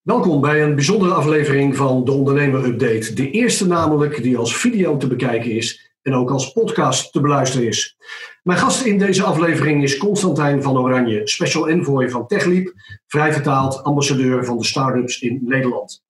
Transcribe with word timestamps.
Welkom 0.00 0.40
bij 0.40 0.62
een 0.62 0.74
bijzondere 0.74 1.12
aflevering 1.12 1.76
van 1.76 2.04
de 2.04 2.12
Ondernemer 2.12 2.64
Update. 2.64 3.12
De 3.12 3.30
eerste 3.30 3.66
namelijk 3.66 4.22
die 4.22 4.36
als 4.36 4.56
video 4.56 4.96
te 4.96 5.06
bekijken 5.06 5.50
is 5.50 5.92
en 6.02 6.14
ook 6.14 6.30
als 6.30 6.52
podcast 6.52 7.12
te 7.12 7.20
beluisteren 7.20 7.66
is. 7.66 7.96
Mijn 8.42 8.58
gast 8.58 8.84
in 8.84 8.98
deze 8.98 9.22
aflevering 9.22 9.82
is 9.82 9.96
Constantijn 9.96 10.62
van 10.62 10.78
Oranje, 10.78 11.20
special 11.24 11.68
envoy 11.68 12.08
van 12.08 12.26
TechLeap, 12.26 12.72
vrij 13.06 13.32
vertaald 13.32 13.82
ambassadeur 13.82 14.44
van 14.44 14.58
de 14.58 14.64
start-ups 14.64 15.20
in 15.20 15.38
Nederland. 15.42 16.02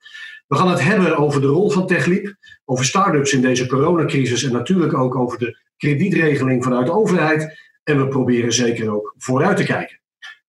We 0.47 0.57
gaan 0.57 0.71
het 0.71 0.83
hebben 0.83 1.17
over 1.17 1.41
de 1.41 1.47
rol 1.47 1.71
van 1.71 1.87
TechLeap, 1.87 2.35
over 2.65 2.85
start-ups 2.85 3.33
in 3.33 3.41
deze 3.41 3.67
coronacrisis 3.67 4.43
en 4.43 4.53
natuurlijk 4.53 4.95
ook 4.95 5.17
over 5.17 5.39
de 5.39 5.59
kredietregeling 5.77 6.65
vanuit 6.65 6.87
de 6.87 6.93
overheid. 6.93 7.59
En 7.85 7.99
we 7.99 8.09
proberen 8.09 8.53
zeker 8.53 8.91
ook 8.91 9.15
vooruit 9.19 9.57
te 9.57 9.65
kijken. 9.65 10.01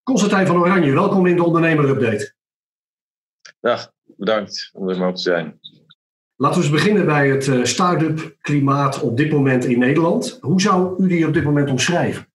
Constantijn 0.04 0.48
van 0.48 0.58
Oranje, 0.58 0.94
welkom 0.94 1.26
in 1.26 1.36
de 1.36 1.44
Ondernemer 1.44 1.90
Update. 1.90 2.40
Dag, 3.62 3.92
bedankt 4.04 4.70
om 4.74 4.90
er 4.90 4.98
mogen 4.98 5.16
te 5.16 5.22
zijn. 5.22 5.60
Laten 6.36 6.58
we 6.60 6.66
eens 6.66 6.74
beginnen 6.74 7.06
bij 7.06 7.30
het 7.30 7.48
uh, 7.48 7.64
start-up 7.64 8.36
klimaat 8.42 9.02
op 9.02 9.18
dit 9.18 9.32
moment 9.32 9.66
in 9.66 9.80
Nederland. 9.80 10.38
Hoe 10.42 10.62
zou 10.62 11.04
u 11.04 11.08
die 11.08 11.28
op 11.28 11.34
dit 11.34 11.44
moment 11.44 11.70
omschrijven? 11.70 12.28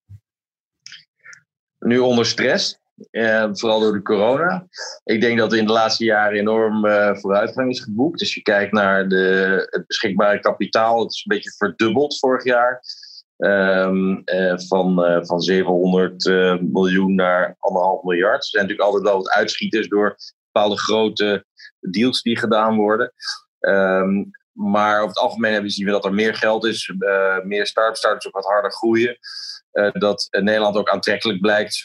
Nu 1.78 1.98
onder 1.98 2.26
stress, 2.26 2.78
eh, 3.10 3.48
vooral 3.52 3.80
door 3.80 3.92
de 3.92 4.02
corona. 4.02 4.66
Ik 5.04 5.20
denk 5.20 5.38
dat 5.38 5.52
er 5.52 5.58
in 5.58 5.66
de 5.66 5.72
laatste 5.72 6.04
jaren 6.04 6.38
enorm 6.38 6.86
uh, 6.86 7.16
vooruitgang 7.16 7.70
is 7.70 7.80
geboekt. 7.80 8.20
Als 8.20 8.34
je 8.34 8.42
kijkt 8.42 8.72
naar 8.72 9.08
de, 9.08 9.66
het 9.70 9.86
beschikbare 9.86 10.40
kapitaal, 10.40 11.00
het 11.00 11.12
is 11.12 11.24
een 11.26 11.36
beetje 11.36 11.54
verdubbeld 11.56 12.18
vorig 12.18 12.45
jaar. 12.45 12.82
Um, 13.36 14.22
uh, 14.24 14.58
van, 14.58 15.04
uh, 15.04 15.24
van 15.24 15.40
700 15.40 16.26
uh, 16.26 16.58
miljoen 16.60 17.14
naar 17.14 17.56
anderhalf 17.58 18.02
miljard. 18.02 18.42
Er 18.42 18.48
zijn 18.48 18.62
natuurlijk 18.62 18.88
altijd 18.88 19.12
wel 19.12 19.22
wat 19.22 19.30
uitschieters 19.30 19.88
door 19.88 20.16
bepaalde 20.56 20.78
grote 20.78 21.45
deals 21.80 22.23
die 22.23 22.38
gedaan 22.38 22.77
worden. 22.77 23.12
Um, 23.60 24.30
maar 24.52 24.96
over 24.96 25.09
het 25.09 25.18
algemeen 25.18 25.71
zien 25.71 25.85
we 25.87 25.90
dat 25.90 26.04
er 26.04 26.15
meer 26.15 26.35
geld 26.35 26.65
is, 26.65 26.93
meer 27.45 27.66
start-ups, 27.66 27.98
start 27.98 28.26
ook 28.26 28.32
wat 28.32 28.45
harder 28.45 28.73
groeien. 28.73 29.18
dat 29.93 30.29
Nederland 30.30 30.76
ook 30.76 30.88
aantrekkelijk 30.88 31.40
blijkt, 31.40 31.85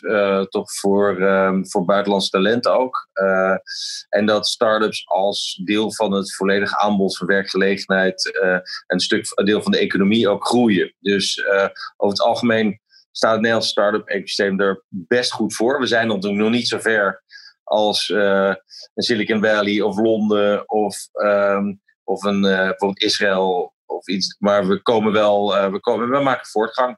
toch 0.49 0.71
voor, 0.71 1.21
um, 1.21 1.69
voor 1.69 1.85
buitenlandse 1.85 2.29
talenten 2.29 2.73
ook. 2.73 3.09
en 4.09 4.25
dat 4.25 4.47
start-ups 4.47 5.07
als 5.07 5.61
deel 5.63 5.93
van 5.93 6.11
het 6.11 6.35
volledige 6.35 6.77
aanbod 6.77 7.17
van 7.17 7.27
werkgelegenheid 7.27 8.39
een 8.87 8.99
stuk 8.99 9.25
een 9.33 9.45
deel 9.45 9.61
van 9.61 9.71
de 9.71 9.79
economie 9.79 10.29
ook 10.29 10.45
groeien. 10.45 10.95
Dus 10.99 11.43
over 11.97 12.17
het 12.17 12.21
algemeen 12.21 12.79
staat 13.11 13.31
het 13.31 13.39
Nederlandse 13.39 13.71
start-up 13.71 14.07
ecosysteem 14.07 14.59
er 14.59 14.83
best 14.89 15.31
goed 15.31 15.55
voor. 15.55 15.79
We 15.79 15.87
zijn 15.87 16.07
nog 16.07 16.49
niet 16.49 16.67
zo 16.67 16.79
ver 16.79 17.23
als 17.71 18.09
uh, 18.09 18.53
Silicon 18.95 19.41
Valley 19.41 19.81
of 19.81 19.97
Londen 19.97 20.69
of, 20.69 21.07
um, 21.23 21.81
of 22.03 22.23
een, 22.23 22.43
uh, 22.43 22.57
bijvoorbeeld 22.57 23.01
Israël 23.01 23.73
of 23.85 24.07
iets. 24.07 24.35
Maar 24.39 24.67
we 24.67 24.81
komen 24.81 25.11
wel, 25.11 25.55
uh, 25.55 25.71
we, 25.71 25.79
komen, 25.79 26.09
we 26.09 26.19
maken 26.19 26.47
voortgang. 26.47 26.97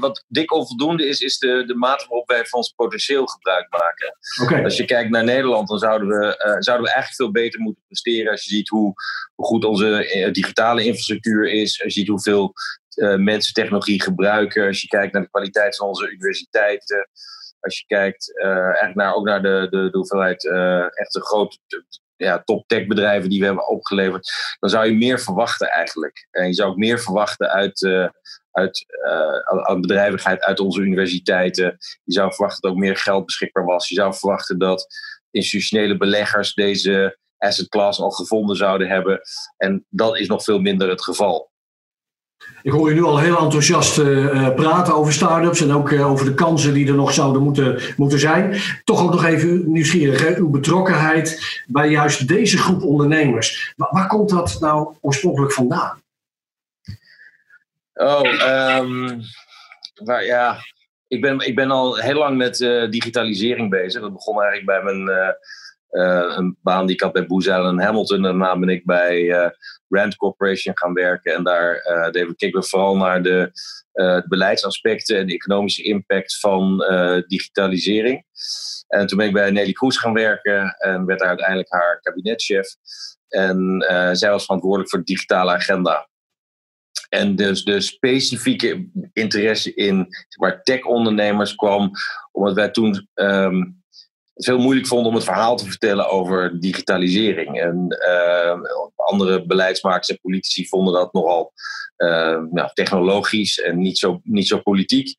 wat 0.00 0.24
dik 0.28 0.52
onvoldoende 0.52 1.08
is, 1.08 1.20
is 1.20 1.38
de, 1.38 1.64
de 1.66 1.74
mate 1.74 2.06
waarop 2.08 2.28
wij 2.28 2.46
van 2.46 2.58
ons 2.58 2.72
potentieel 2.76 3.26
gebruik 3.26 3.66
maken. 3.70 4.16
Okay. 4.42 4.64
Als 4.64 4.76
je 4.76 4.84
kijkt 4.84 5.10
naar 5.10 5.24
Nederland, 5.24 5.68
dan 5.68 5.78
zouden 5.78 6.08
we, 6.08 6.34
zouden 6.58 6.86
we 6.86 6.92
eigenlijk 6.92 7.14
veel 7.14 7.30
beter 7.30 7.60
moeten 7.60 7.82
presteren. 7.86 8.30
Als 8.30 8.44
je 8.44 8.50
ziet 8.50 8.68
hoe, 8.68 8.92
hoe 9.34 9.46
goed 9.46 9.64
onze 9.64 10.30
digitale 10.32 10.84
infrastructuur 10.84 11.48
is, 11.48 11.82
als 11.82 11.94
je 11.94 12.00
ziet 12.00 12.08
hoeveel 12.08 12.52
mensen 13.16 13.54
technologie 13.54 14.02
gebruiken, 14.02 14.66
als 14.66 14.80
je 14.80 14.88
kijkt 14.88 15.12
naar 15.12 15.22
de 15.22 15.28
kwaliteit 15.28 15.76
van 15.76 15.88
onze 15.88 16.10
universiteiten 16.10 17.08
als 17.66 17.78
je 17.78 17.86
kijkt 17.86 18.40
eigenlijk 18.40 18.94
naar, 18.94 19.14
ook 19.14 19.24
naar 19.24 19.42
de, 19.42 19.66
de, 19.70 19.90
de 19.90 19.96
hoeveelheid 19.96 20.44
uh, 20.44 21.00
echte 21.00 21.20
grote 21.20 21.58
ja, 22.16 22.42
top 22.44 22.68
tech 22.68 22.86
bedrijven 22.86 23.30
die 23.30 23.38
we 23.38 23.44
hebben 23.44 23.68
opgeleverd, 23.68 24.30
dan 24.58 24.70
zou 24.70 24.86
je 24.86 24.96
meer 24.96 25.20
verwachten 25.20 25.68
eigenlijk. 25.68 26.28
En 26.30 26.46
je 26.46 26.54
zou 26.54 26.70
ook 26.70 26.76
meer 26.76 26.98
verwachten 26.98 27.50
uit, 27.50 27.80
uh, 27.80 28.08
uit, 28.50 28.86
bedrijvigheid 29.80 30.42
uit 30.42 30.60
onze 30.60 30.80
universiteiten. 30.80 31.76
Je 32.04 32.12
zou 32.12 32.34
verwachten 32.34 32.60
dat 32.60 32.70
ook 32.70 32.78
meer 32.78 32.96
geld 32.96 33.24
beschikbaar 33.24 33.64
was. 33.64 33.88
Je 33.88 33.94
zou 33.94 34.14
verwachten 34.14 34.58
dat 34.58 34.86
institutionele 35.30 35.96
beleggers 35.96 36.54
deze 36.54 37.18
asset 37.38 37.68
class 37.68 38.00
al 38.00 38.10
gevonden 38.10 38.56
zouden 38.56 38.88
hebben. 38.88 39.20
En 39.56 39.86
dat 39.88 40.18
is 40.18 40.28
nog 40.28 40.44
veel 40.44 40.60
minder 40.60 40.88
het 40.88 41.02
geval. 41.02 41.50
Ik 42.62 42.72
hoor 42.72 42.88
je 42.88 42.94
nu 42.94 43.02
al 43.02 43.18
heel 43.18 43.38
enthousiast 43.38 43.98
uh, 43.98 44.54
praten 44.54 44.94
over 44.94 45.12
start-ups 45.12 45.60
en 45.60 45.72
ook 45.72 45.90
uh, 45.90 46.10
over 46.10 46.24
de 46.24 46.34
kansen 46.34 46.74
die 46.74 46.88
er 46.88 46.94
nog 46.94 47.12
zouden 47.12 47.42
moeten, 47.42 47.80
moeten 47.96 48.18
zijn. 48.18 48.60
Toch 48.84 49.02
ook 49.02 49.10
nog 49.10 49.24
even 49.24 49.72
nieuwsgierig, 49.72 50.22
hè? 50.22 50.36
uw 50.36 50.50
betrokkenheid 50.50 51.60
bij 51.66 51.90
juist 51.90 52.28
deze 52.28 52.58
groep 52.58 52.82
ondernemers. 52.82 53.74
Waar, 53.76 54.06
komt 54.06 54.28
dat 54.30 54.56
nou 54.60 54.94
oorspronkelijk 55.00 55.52
vandaan? 55.52 56.02
Oh, 57.94 58.22
um, 58.78 59.20
ja, 60.24 60.56
ik 61.08 61.20
ben, 61.20 61.38
ik 61.38 61.54
ben 61.54 61.70
al 61.70 61.96
heel 61.96 62.18
lang 62.18 62.36
met 62.36 62.56
digitalisering 62.90 63.70
bezig. 63.70 64.00
Dat 64.00 64.12
begon 64.12 64.42
eigenlijk 64.42 64.66
bij 64.66 64.94
mijn 64.94 65.36
een 65.90 66.56
baan 66.62 66.86
die 66.86 66.94
ik 66.94 67.00
had 67.00 67.12
bij 67.12 67.26
Booz 67.26 67.46
en 67.46 67.80
Hamilton. 67.80 68.22
Daarna 68.22 68.58
ben 68.58 68.68
ik 68.68 68.84
bij 68.84 69.22
uh, 69.22 69.48
Rand 69.88 70.16
Corporation 70.16 70.78
gaan 70.78 70.92
werken. 70.92 71.34
En 71.34 71.44
daar 71.44 71.74
uh, 72.14 72.30
keken 72.36 72.60
we 72.60 72.66
vooral 72.66 72.96
naar 72.96 73.22
de, 73.22 73.50
beleidsaspecten 74.28 75.18
en 75.18 75.26
de 75.26 75.32
economische 75.32 75.82
impact 75.82 76.38
van 76.38 76.84
digitalisering. 77.26 78.24
En 78.88 79.06
toen 79.06 79.18
ben 79.18 79.26
ik 79.26 79.32
bij 79.32 79.50
Nelly 79.50 79.72
Kroes 79.72 79.96
gaan 79.96 80.12
werken 80.12 80.76
en 80.78 81.06
werd 81.06 81.18
daar 81.18 81.28
uiteindelijk 81.28 81.72
haar 81.72 82.00
kabinetchef. 82.00 82.66
En 83.28 83.84
zij 84.12 84.30
was 84.30 84.44
verantwoordelijk 84.44 84.90
voor 84.90 84.98
de 84.98 85.04
digitale 85.04 85.52
agenda. 85.52 86.08
En 87.08 87.36
dus 87.36 87.64
de 87.64 87.80
specifieke 87.80 88.88
interesse 89.12 89.74
in 89.74 90.08
waar 90.38 90.62
tech-ondernemers 90.62 91.54
kwam, 91.54 91.90
omdat 92.32 92.54
wij 92.54 92.70
toen 92.70 93.08
um, 93.14 93.84
het 94.36 94.46
heel 94.46 94.58
moeilijk 94.58 94.86
vonden 94.86 95.08
om 95.08 95.14
het 95.14 95.24
verhaal 95.24 95.56
te 95.56 95.64
vertellen 95.64 96.10
over 96.10 96.60
digitalisering. 96.60 97.60
En 97.60 97.86
uh, 98.08 98.60
andere 98.96 99.46
beleidsmakers 99.46 100.08
en 100.08 100.18
politici 100.20 100.68
vonden 100.68 100.94
dat 100.94 101.12
nogal 101.12 101.52
uh, 101.96 102.38
nou, 102.50 102.70
technologisch 102.72 103.60
en 103.60 103.78
niet 103.78 103.98
zo, 103.98 104.20
niet 104.22 104.46
zo 104.46 104.58
politiek. 104.58 105.16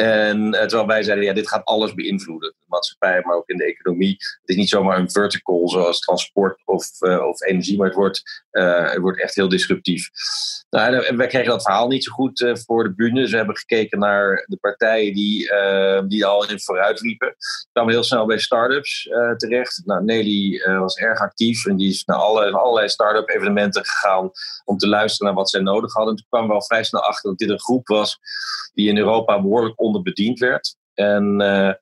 En 0.00 0.38
uh, 0.46 0.60
terwijl 0.60 0.86
wij 0.86 1.02
zeiden, 1.02 1.24
ja, 1.24 1.32
dit 1.32 1.48
gaat 1.48 1.64
alles 1.64 1.94
beïnvloeden. 1.94 2.54
De 2.58 2.66
maatschappij, 2.68 3.22
maar 3.24 3.36
ook 3.36 3.48
in 3.48 3.56
de 3.56 3.64
economie. 3.64 4.16
Het 4.18 4.48
is 4.48 4.56
niet 4.56 4.68
zomaar 4.68 4.98
een 4.98 5.10
vertical 5.10 5.68
zoals 5.68 6.00
transport 6.00 6.62
of, 6.64 6.86
uh, 7.00 7.26
of 7.26 7.42
energie, 7.42 7.78
maar 7.78 7.86
het 7.86 7.96
wordt, 7.96 8.22
uh, 8.52 8.90
het 8.90 8.98
wordt 8.98 9.20
echt 9.20 9.34
heel 9.34 9.48
disruptief. 9.48 10.08
Nou, 10.70 11.16
wij 11.16 11.26
kregen 11.26 11.48
dat 11.48 11.62
verhaal 11.62 11.88
niet 11.88 12.04
zo 12.04 12.12
goed 12.12 12.52
voor 12.66 12.84
de 12.84 12.94
bühne. 12.94 13.20
Dus 13.20 13.30
we 13.30 13.36
hebben 13.36 13.56
gekeken 13.56 13.98
naar 13.98 14.44
de 14.48 14.56
partijen 14.56 15.14
die, 15.14 15.50
die 16.08 16.26
al 16.26 16.48
in 16.48 16.60
vooruit 16.60 17.00
liepen. 17.00 17.36
Kwamen 17.72 17.92
heel 17.92 18.02
snel 18.02 18.26
bij 18.26 18.38
start-ups 18.38 19.02
terecht. 19.36 19.82
Nou, 19.84 20.04
Nelly 20.04 20.62
was 20.78 20.96
erg 20.96 21.20
actief 21.20 21.66
en 21.66 21.76
die 21.76 21.88
is 21.88 22.04
naar 22.04 22.16
alle, 22.16 22.50
allerlei 22.50 22.88
start-up 22.88 23.28
evenementen 23.28 23.84
gegaan 23.84 24.30
om 24.64 24.76
te 24.76 24.88
luisteren 24.88 25.26
naar 25.26 25.42
wat 25.42 25.50
zij 25.50 25.60
nodig 25.60 25.92
hadden. 25.92 26.10
En 26.10 26.16
toen 26.16 26.28
kwamen 26.28 26.48
we 26.48 26.54
al 26.54 26.64
vrij 26.64 26.84
snel 26.84 27.02
achter 27.02 27.30
dat 27.30 27.38
dit 27.38 27.50
een 27.50 27.60
groep 27.60 27.86
was 27.86 28.18
die 28.74 28.88
in 28.88 28.98
Europa 28.98 29.40
behoorlijk 29.40 29.80
onderbediend 29.90 30.38
werd. 30.38 30.78
En 30.94 31.40
uh, 31.40 31.72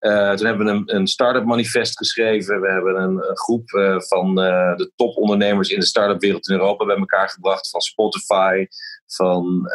uh, 0.00 0.32
toen 0.32 0.46
hebben 0.46 0.66
we 0.66 0.72
een, 0.72 0.96
een 0.96 1.06
start-up 1.06 1.44
manifest 1.44 1.96
geschreven. 1.96 2.60
We 2.60 2.70
hebben 2.70 3.02
een, 3.02 3.28
een 3.28 3.36
groep 3.36 3.70
uh, 3.70 4.00
van 4.00 4.34
de 4.34 4.92
topondernemers 4.96 5.68
in 5.68 5.80
de 5.80 5.86
start-up 5.86 6.20
wereld 6.20 6.48
in 6.48 6.54
Europa 6.54 6.84
bij 6.84 6.96
elkaar 6.96 7.28
gebracht. 7.28 7.70
Van 7.70 7.80
Spotify, 7.80 8.66
van 9.06 9.70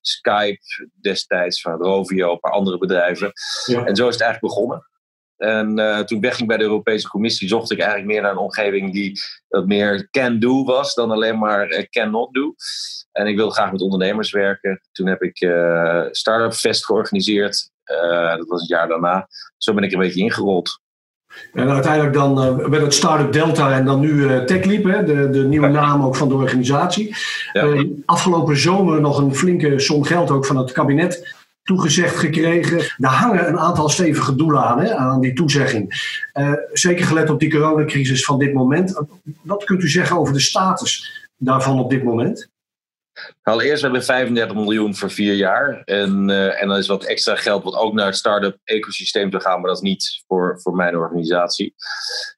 Skype 0.00 0.62
destijds, 1.00 1.60
van 1.60 1.72
Rovio, 1.72 2.32
een 2.32 2.40
paar 2.40 2.52
andere 2.52 2.78
bedrijven. 2.78 3.32
Ja. 3.64 3.84
En 3.84 3.96
zo 3.96 4.08
is 4.08 4.14
het 4.14 4.22
eigenlijk 4.22 4.54
begonnen. 4.54 4.86
En 5.38 5.78
uh, 5.78 5.98
toen 5.98 6.16
ik 6.16 6.24
wegging 6.24 6.48
bij 6.48 6.56
de 6.56 6.62
Europese 6.62 7.08
Commissie, 7.08 7.48
zocht 7.48 7.70
ik 7.70 7.78
eigenlijk 7.78 8.10
meer 8.10 8.22
naar 8.22 8.30
een 8.30 8.38
omgeving 8.38 8.92
die 8.92 9.20
wat 9.48 9.66
meer 9.66 10.08
can-do 10.10 10.64
was 10.64 10.94
dan 10.94 11.10
alleen 11.10 11.38
maar 11.38 11.70
uh, 11.70 11.82
can-not-do. 11.90 12.54
En 13.12 13.26
ik 13.26 13.36
wilde 13.36 13.52
graag 13.52 13.72
met 13.72 13.80
ondernemers 13.80 14.30
werken. 14.30 14.80
Toen 14.92 15.06
heb 15.06 15.22
ik 15.22 15.40
uh, 15.40 16.04
Startup 16.10 16.52
Fest 16.52 16.84
georganiseerd. 16.84 17.70
dat 18.36 18.48
was 18.48 18.60
het 18.60 18.68
jaar 18.68 18.88
daarna. 18.88 19.28
Zo 19.56 19.74
ben 19.74 19.84
ik 19.84 19.92
een 19.92 19.98
beetje 19.98 20.20
ingerold. 20.20 20.80
En 21.52 21.70
uiteindelijk 21.70 22.14
dan 22.14 22.38
uh, 22.38 22.66
werd 22.68 22.82
het 22.82 22.94
Startup 22.94 23.32
Delta 23.32 23.72
en 23.72 23.84
dan 23.84 24.00
nu 24.00 24.10
uh, 24.10 24.38
TechLeap, 24.38 24.84
hè, 24.84 25.04
de, 25.04 25.30
de 25.30 25.44
nieuwe 25.44 25.68
naam 25.68 26.04
ook 26.04 26.16
van 26.16 26.28
de 26.28 26.34
organisatie. 26.34 27.16
Ja. 27.52 27.64
Uh, 27.64 27.84
afgelopen 28.04 28.56
zomer 28.56 29.00
nog 29.00 29.18
een 29.18 29.34
flinke 29.34 29.78
som 29.78 30.04
geld 30.04 30.30
ook 30.30 30.46
van 30.46 30.56
het 30.56 30.72
kabinet 30.72 31.36
toegezegd 31.68 32.16
gekregen. 32.16 32.94
Daar 32.96 33.12
hangen 33.12 33.48
een 33.48 33.58
aantal 33.58 33.88
stevige 33.88 34.34
doelen 34.34 34.62
aan, 34.62 34.80
hè, 34.80 34.94
aan 34.94 35.20
die 35.20 35.32
toezegging. 35.32 36.16
Uh, 36.34 36.52
zeker 36.72 37.04
gelet 37.04 37.30
op 37.30 37.40
die 37.40 37.50
coronacrisis 37.50 38.24
van 38.24 38.38
dit 38.38 38.52
moment. 38.52 39.02
Wat 39.42 39.64
kunt 39.64 39.82
u 39.82 39.88
zeggen 39.88 40.18
over 40.18 40.32
de 40.32 40.40
status 40.40 41.26
daarvan 41.36 41.78
op 41.80 41.90
dit 41.90 42.02
moment? 42.02 42.48
Allereerst, 43.42 43.80
we 43.80 43.86
hebben 43.86 44.04
35 44.04 44.56
miljoen 44.56 44.94
voor 44.94 45.10
vier 45.10 45.34
jaar. 45.34 45.82
En, 45.84 46.28
uh, 46.28 46.62
en 46.62 46.68
dan 46.68 46.76
is 46.76 46.86
wat 46.86 47.04
extra 47.04 47.36
geld 47.36 47.64
wat 47.64 47.74
ook 47.74 47.92
naar 47.92 48.06
het 48.06 48.16
start-up 48.16 48.58
ecosysteem 48.64 49.30
te 49.30 49.40
gaan, 49.40 49.60
maar 49.60 49.68
dat 49.68 49.82
is 49.82 49.88
niet 49.88 50.22
voor, 50.26 50.60
voor 50.60 50.74
mijn 50.74 50.96
organisatie. 50.96 51.74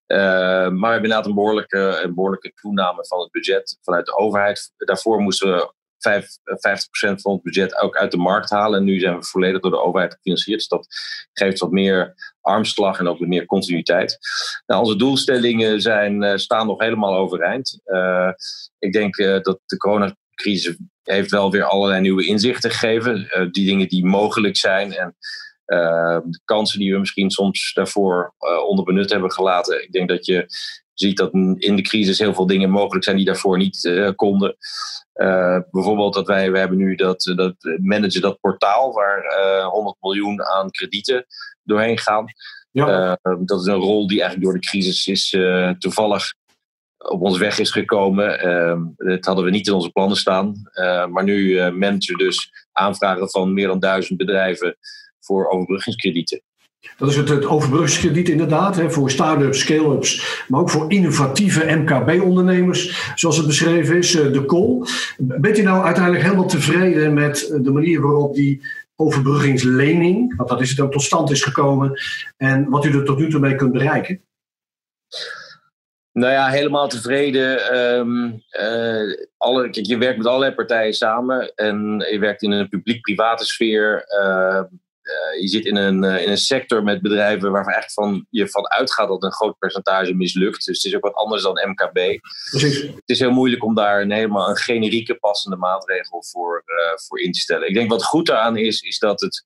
Uh, 0.07 0.19
maar 0.19 0.69
we 0.69 0.87
hebben 0.87 1.03
inderdaad 1.03 1.27
een 1.27 1.35
behoorlijke, 1.35 2.01
een 2.03 2.15
behoorlijke 2.15 2.53
toename 2.55 3.07
van 3.07 3.21
het 3.21 3.31
budget 3.31 3.79
vanuit 3.83 4.07
de 4.07 4.17
overheid. 4.17 4.73
Daarvoor 4.77 5.21
moesten 5.21 5.53
we 5.53 5.57
5, 5.57 5.80
50% 6.09 7.15
van 7.15 7.33
het 7.33 7.43
budget 7.43 7.77
ook 7.81 7.97
uit 7.97 8.11
de 8.11 8.17
markt 8.17 8.51
halen. 8.51 8.79
En 8.79 8.85
nu 8.85 8.99
zijn 9.01 9.19
we 9.19 9.25
volledig 9.25 9.61
door 9.61 9.71
de 9.71 9.83
overheid 9.83 10.15
gefinancierd. 10.15 10.59
Dus 10.59 10.69
dat 10.69 10.87
geeft 11.33 11.59
wat 11.59 11.71
meer 11.71 12.15
armslag 12.41 12.99
en 12.99 13.09
ook 13.09 13.19
wat 13.19 13.29
meer 13.29 13.47
continuïteit. 13.47 14.19
Nou, 14.67 14.83
onze 14.83 14.97
doelstellingen 14.97 15.81
zijn, 15.81 16.39
staan 16.39 16.67
nog 16.67 16.81
helemaal 16.81 17.17
overeind. 17.17 17.81
Uh, 17.87 18.31
ik 18.79 18.93
denk 18.93 19.17
dat 19.17 19.61
de 19.67 19.77
corona 19.77 20.17
crisis 20.35 20.77
heeft 21.03 21.31
wel 21.31 21.51
weer 21.51 21.65
allerlei 21.65 22.01
nieuwe 22.01 22.27
inzichten 22.27 22.71
gegeven. 22.71 23.17
Uh, 23.17 23.51
die 23.51 23.67
dingen 23.67 23.89
die 23.89 24.05
mogelijk 24.05 24.57
zijn 24.57 24.93
en 24.93 25.17
de 26.31 26.41
kansen 26.45 26.79
die 26.79 26.93
we 26.93 26.99
misschien 26.99 27.31
soms 27.31 27.73
daarvoor 27.73 28.35
onderbenut 28.67 29.11
hebben 29.11 29.33
gelaten. 29.33 29.83
Ik 29.83 29.93
denk 29.93 30.09
dat 30.09 30.27
je 30.27 30.47
ziet 31.01 31.17
dat 31.17 31.33
in 31.57 31.77
de 31.77 31.83
crisis 31.83 32.19
heel 32.19 32.35
veel 32.35 32.47
dingen 32.47 32.71
mogelijk 32.71 33.05
zijn 33.05 33.17
die 33.17 33.25
daarvoor 33.25 33.57
niet 33.57 34.13
konden. 34.17 34.57
bijvoorbeeld 35.71 36.15
dat 36.15 36.27
wij, 36.27 36.53
we 36.53 36.59
hebben 36.59 36.79
nu 36.79 36.95
dat, 36.95 37.33
dat 37.37 37.55
managen 37.83 38.21
dat 38.21 38.41
portaal 38.41 38.93
waar 38.93 39.25
100 39.65 39.97
miljoen 40.01 40.45
aan 40.45 40.71
kredieten 40.71 41.27
doorheen 41.63 41.99
gaan. 41.99 42.25
Ja. 42.71 43.19
dat 43.45 43.61
is 43.61 43.67
een 43.67 43.75
rol 43.75 44.07
die 44.07 44.21
eigenlijk 44.21 44.51
door 44.51 44.61
de 44.61 44.69
crisis 44.69 45.07
is 45.07 45.37
toevallig 45.79 46.33
op 47.09 47.23
ons 47.23 47.39
weg 47.39 47.59
is 47.59 47.71
gekomen. 47.71 48.47
Uh, 48.47 48.81
dat 48.97 49.25
hadden 49.25 49.45
we 49.45 49.51
niet 49.51 49.67
in 49.67 49.73
onze 49.73 49.91
plannen 49.91 50.17
staan. 50.17 50.71
Uh, 50.75 51.07
maar 51.07 51.25
nu 51.25 51.39
uh, 51.39 51.71
managen 51.71 52.17
we 52.17 52.25
dus 52.25 52.51
aanvragen 52.73 53.31
van 53.31 53.53
meer 53.53 53.67
dan 53.67 53.79
duizend 53.79 54.19
bedrijven 54.19 54.77
voor 55.21 55.49
overbruggingskredieten. 55.49 56.43
Dat 56.97 57.09
is 57.09 57.17
het, 57.17 57.45
overbruggingskrediet 57.45 58.29
inderdaad, 58.29 58.77
hè, 58.77 58.91
voor 58.91 59.11
start-ups, 59.11 59.59
scale-ups, 59.59 60.45
maar 60.49 60.61
ook 60.61 60.71
voor 60.71 60.91
innovatieve 60.91 61.77
MKB-ondernemers, 61.77 63.13
zoals 63.15 63.37
het 63.37 63.47
beschreven 63.47 63.97
is, 63.97 64.15
eh, 64.15 64.33
de 64.33 64.45
call. 64.45 64.83
Bent 65.19 65.59
u 65.59 65.63
nou 65.63 65.85
uiteindelijk 65.85 66.25
helemaal 66.25 66.49
tevreden 66.49 67.15
met 67.15 67.59
de 67.63 67.71
manier 67.71 68.01
waarop 68.01 68.35
die 68.35 68.63
overbruggingslening, 68.97 70.37
want 70.37 70.49
dat 70.49 70.61
is 70.61 70.71
het 70.71 70.81
ook 70.81 70.93
tot 70.93 71.03
stand 71.03 71.31
is 71.31 71.43
gekomen, 71.43 72.01
en 72.37 72.69
wat 72.69 72.85
u 72.85 72.93
er 72.93 73.05
tot 73.05 73.19
nu 73.19 73.31
toe 73.31 73.41
mee 73.41 73.55
kunt 73.55 73.73
bereiken? 73.73 74.23
Nou 76.13 76.33
ja, 76.33 76.49
helemaal 76.49 76.89
tevreden. 76.89 77.79
Um, 77.79 78.43
uh, 78.61 79.17
alle, 79.37 79.71
kijk, 79.71 79.87
je 79.87 79.99
werkt 79.99 80.17
met 80.17 80.27
allerlei 80.27 80.55
partijen 80.55 80.95
samen 80.95 81.53
en 81.55 82.05
je 82.11 82.19
werkt 82.19 82.43
in 82.43 82.51
een 82.51 82.69
publiek-private 82.69 83.45
sfeer. 83.45 84.05
Uh, 84.23 84.63
je 85.41 85.49
zit 85.49 85.65
in 85.65 85.77
een, 85.77 86.05
in 86.05 86.31
een 86.31 86.37
sector 86.37 86.83
met 86.83 87.03
bedrijven 87.03 87.51
waarvan 87.51 87.73
echt 87.73 87.93
van, 87.93 88.27
je 88.31 88.49
van 88.49 88.71
uitgaat 88.71 89.09
dat 89.09 89.23
een 89.23 89.33
groot 89.33 89.59
percentage 89.59 90.15
mislukt. 90.15 90.65
Dus 90.67 90.77
het 90.77 90.93
is 90.93 90.97
ook 90.97 91.03
wat 91.03 91.15
anders 91.15 91.43
dan 91.43 91.69
MKB. 91.69 92.21
Precies. 92.51 92.81
Het 92.83 93.03
is 93.05 93.19
heel 93.19 93.31
moeilijk 93.31 93.65
om 93.65 93.75
daar 93.75 94.01
een 94.01 94.13
helemaal 94.13 94.49
een 94.49 94.57
generieke 94.57 95.15
passende 95.15 95.57
maatregel 95.57 96.25
voor, 96.25 96.65
voor 97.07 97.21
in 97.21 97.33
te 97.33 97.41
stellen. 97.41 97.69
Ik 97.69 97.75
denk 97.75 97.91
wat 97.91 98.05
goed 98.05 98.27
daaraan 98.27 98.57
is, 98.57 98.81
is 98.81 98.99
dat 98.99 99.21
het 99.21 99.45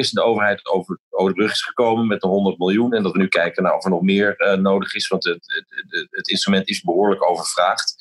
is 0.00 0.10
de 0.10 0.22
overheid 0.22 0.66
over, 0.66 0.98
over 1.10 1.30
de 1.30 1.36
brug 1.36 1.52
is 1.52 1.62
gekomen 1.62 2.06
met 2.06 2.20
de 2.20 2.28
100 2.28 2.58
miljoen. 2.58 2.92
En 2.92 3.02
dat 3.02 3.12
we 3.12 3.18
nu 3.18 3.28
kijken 3.28 3.62
naar 3.62 3.76
of 3.76 3.84
er 3.84 3.90
nog 3.90 4.02
meer 4.02 4.34
uh, 4.38 4.52
nodig 4.52 4.94
is, 4.94 5.08
want 5.08 5.24
het, 5.24 5.64
het, 5.68 6.06
het, 6.10 6.28
instrument 6.28 6.68
is 6.68 6.80
behoorlijk 6.80 7.30
overvraagd. 7.30 7.94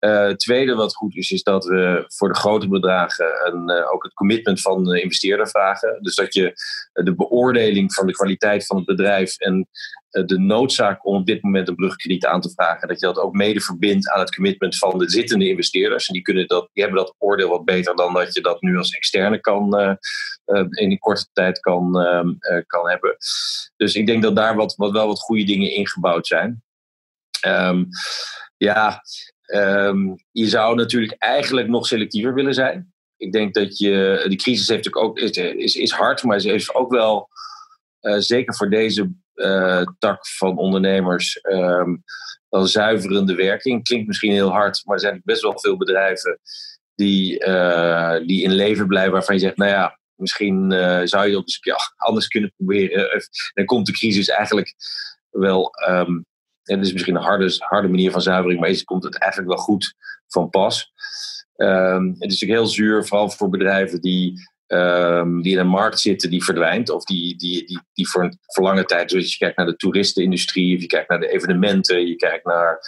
Uh, 0.00 0.30
tweede 0.30 0.74
wat 0.74 0.94
goed 0.94 1.16
is, 1.16 1.30
is 1.30 1.42
dat 1.42 1.64
we 1.64 2.04
voor 2.06 2.28
de 2.28 2.38
grote 2.38 2.68
bedragen 2.68 3.46
een, 3.46 3.70
uh, 3.70 3.92
ook 3.92 4.02
het 4.02 4.14
commitment 4.14 4.60
van 4.60 4.84
de 4.84 5.02
investeerder 5.02 5.48
vragen. 5.48 6.02
Dus 6.02 6.14
dat 6.14 6.34
je 6.34 6.52
de 6.92 7.14
beoordeling 7.14 7.94
van 7.94 8.06
de 8.06 8.12
kwaliteit 8.12 8.66
van 8.66 8.76
het 8.76 8.86
bedrijf 8.86 9.38
en 9.38 9.68
de 10.10 10.38
noodzaak 10.38 11.06
om 11.06 11.16
op 11.16 11.26
dit 11.26 11.42
moment 11.42 11.68
een 11.68 11.74
brugkrediet 11.74 12.26
aan 12.26 12.40
te 12.40 12.50
vragen, 12.50 12.88
dat 12.88 13.00
je 13.00 13.06
dat 13.06 13.18
ook 13.18 13.32
mede 13.32 13.60
verbindt 13.60 14.08
aan 14.08 14.20
het 14.20 14.34
commitment 14.34 14.78
van 14.78 14.98
de 14.98 15.10
zittende 15.10 15.48
investeerders. 15.48 16.06
En 16.06 16.14
die, 16.14 16.22
kunnen 16.22 16.46
dat, 16.46 16.68
die 16.72 16.82
hebben 16.82 17.04
dat 17.04 17.14
oordeel 17.18 17.48
wat 17.48 17.64
beter 17.64 17.96
dan 17.96 18.14
dat 18.14 18.34
je 18.34 18.40
dat 18.40 18.60
nu 18.62 18.76
als 18.76 18.90
externe 18.90 19.40
kan, 19.40 19.80
in 20.70 20.90
een 20.90 20.98
korte 20.98 21.28
tijd 21.32 21.60
kan, 21.60 21.92
kan 22.66 22.88
hebben. 22.88 23.16
Dus 23.76 23.94
ik 23.94 24.06
denk 24.06 24.22
dat 24.22 24.36
daar 24.36 24.56
wat, 24.56 24.74
wat 24.76 24.92
wel 24.92 25.06
wat 25.06 25.20
goede 25.20 25.44
dingen 25.44 25.72
ingebouwd 25.72 26.26
zijn. 26.26 26.62
Um, 27.46 27.88
ja, 28.56 29.02
um, 29.54 30.16
je 30.30 30.46
zou 30.46 30.74
natuurlijk 30.74 31.14
eigenlijk 31.18 31.68
nog 31.68 31.86
selectiever 31.86 32.34
willen 32.34 32.54
zijn. 32.54 32.92
Ik 33.16 33.32
denk 33.32 33.54
dat 33.54 33.78
je, 33.78 34.24
de 34.28 34.36
crisis 34.36 34.68
heeft 34.68 34.94
ook, 34.94 35.18
is, 35.18 35.30
is, 35.30 35.76
is 35.76 35.90
hard, 35.90 36.22
maar 36.22 36.40
ze 36.40 36.48
heeft 36.48 36.74
ook 36.74 36.90
wel, 36.90 37.28
uh, 38.00 38.16
zeker 38.18 38.54
voor 38.54 38.70
deze 38.70 39.12
uh, 39.34 39.82
tak 39.98 40.26
van 40.28 40.58
ondernemers 40.58 41.38
um, 41.42 42.02
wel 42.48 42.66
zuiverende 42.66 43.34
werking. 43.34 43.84
Klinkt 43.84 44.06
misschien 44.06 44.32
heel 44.32 44.50
hard, 44.50 44.82
maar 44.84 44.94
er 44.94 45.00
zijn 45.00 45.20
best 45.24 45.42
wel 45.42 45.58
veel 45.58 45.76
bedrijven 45.76 46.40
die, 46.94 47.46
uh, 47.46 48.16
die 48.26 48.42
in 48.42 48.52
leven 48.52 48.86
blijven 48.86 49.12
waarvan 49.12 49.34
je 49.34 49.40
zegt, 49.40 49.56
nou 49.56 49.70
ja, 49.70 49.98
misschien 50.14 50.70
zou 51.04 51.28
je 51.28 51.36
ook 51.36 51.46
eens 51.46 51.54
een 51.54 51.60
keer 51.60 51.92
anders 51.96 52.28
kunnen 52.28 52.52
proberen. 52.56 53.08
Dan 53.54 53.64
komt 53.64 53.86
de 53.86 53.92
crisis 53.92 54.28
eigenlijk 54.28 54.74
wel, 55.30 55.70
um, 55.88 56.26
het 56.76 56.86
is 56.86 56.92
misschien 56.92 57.16
een 57.16 57.22
harde, 57.22 57.54
harde 57.58 57.88
manier 57.88 58.10
van 58.10 58.22
zuivering, 58.22 58.60
maar 58.60 58.84
komt 58.84 59.04
het 59.04 59.18
eigenlijk 59.18 59.52
wel 59.52 59.64
goed 59.64 59.94
van 60.26 60.50
pas. 60.50 60.92
Um, 61.56 62.06
het 62.08 62.30
is 62.30 62.40
natuurlijk 62.40 62.60
heel 62.60 62.66
zuur, 62.66 63.06
vooral 63.06 63.30
voor 63.30 63.48
bedrijven 63.48 64.00
die 64.00 64.40
um, 64.66 65.42
die 65.42 65.52
in 65.52 65.58
een 65.58 65.68
markt 65.68 66.00
zitten 66.00 66.30
die 66.30 66.44
verdwijnt. 66.44 66.90
Of 66.90 67.04
die, 67.04 67.36
die, 67.36 67.66
die, 67.66 67.80
die 67.92 68.08
voor 68.08 68.24
een 68.24 68.38
voor 68.46 68.64
lange 68.64 68.84
tijd, 68.84 69.10
zoals 69.10 69.32
je 69.32 69.38
kijkt 69.38 69.56
naar 69.56 69.66
de 69.66 69.76
toeristenindustrie, 69.76 70.76
of 70.76 70.80
je 70.82 70.86
kijkt 70.86 71.08
naar 71.08 71.20
de 71.20 71.32
evenementen, 71.32 72.06
je 72.06 72.16
kijkt 72.16 72.44
naar 72.44 72.78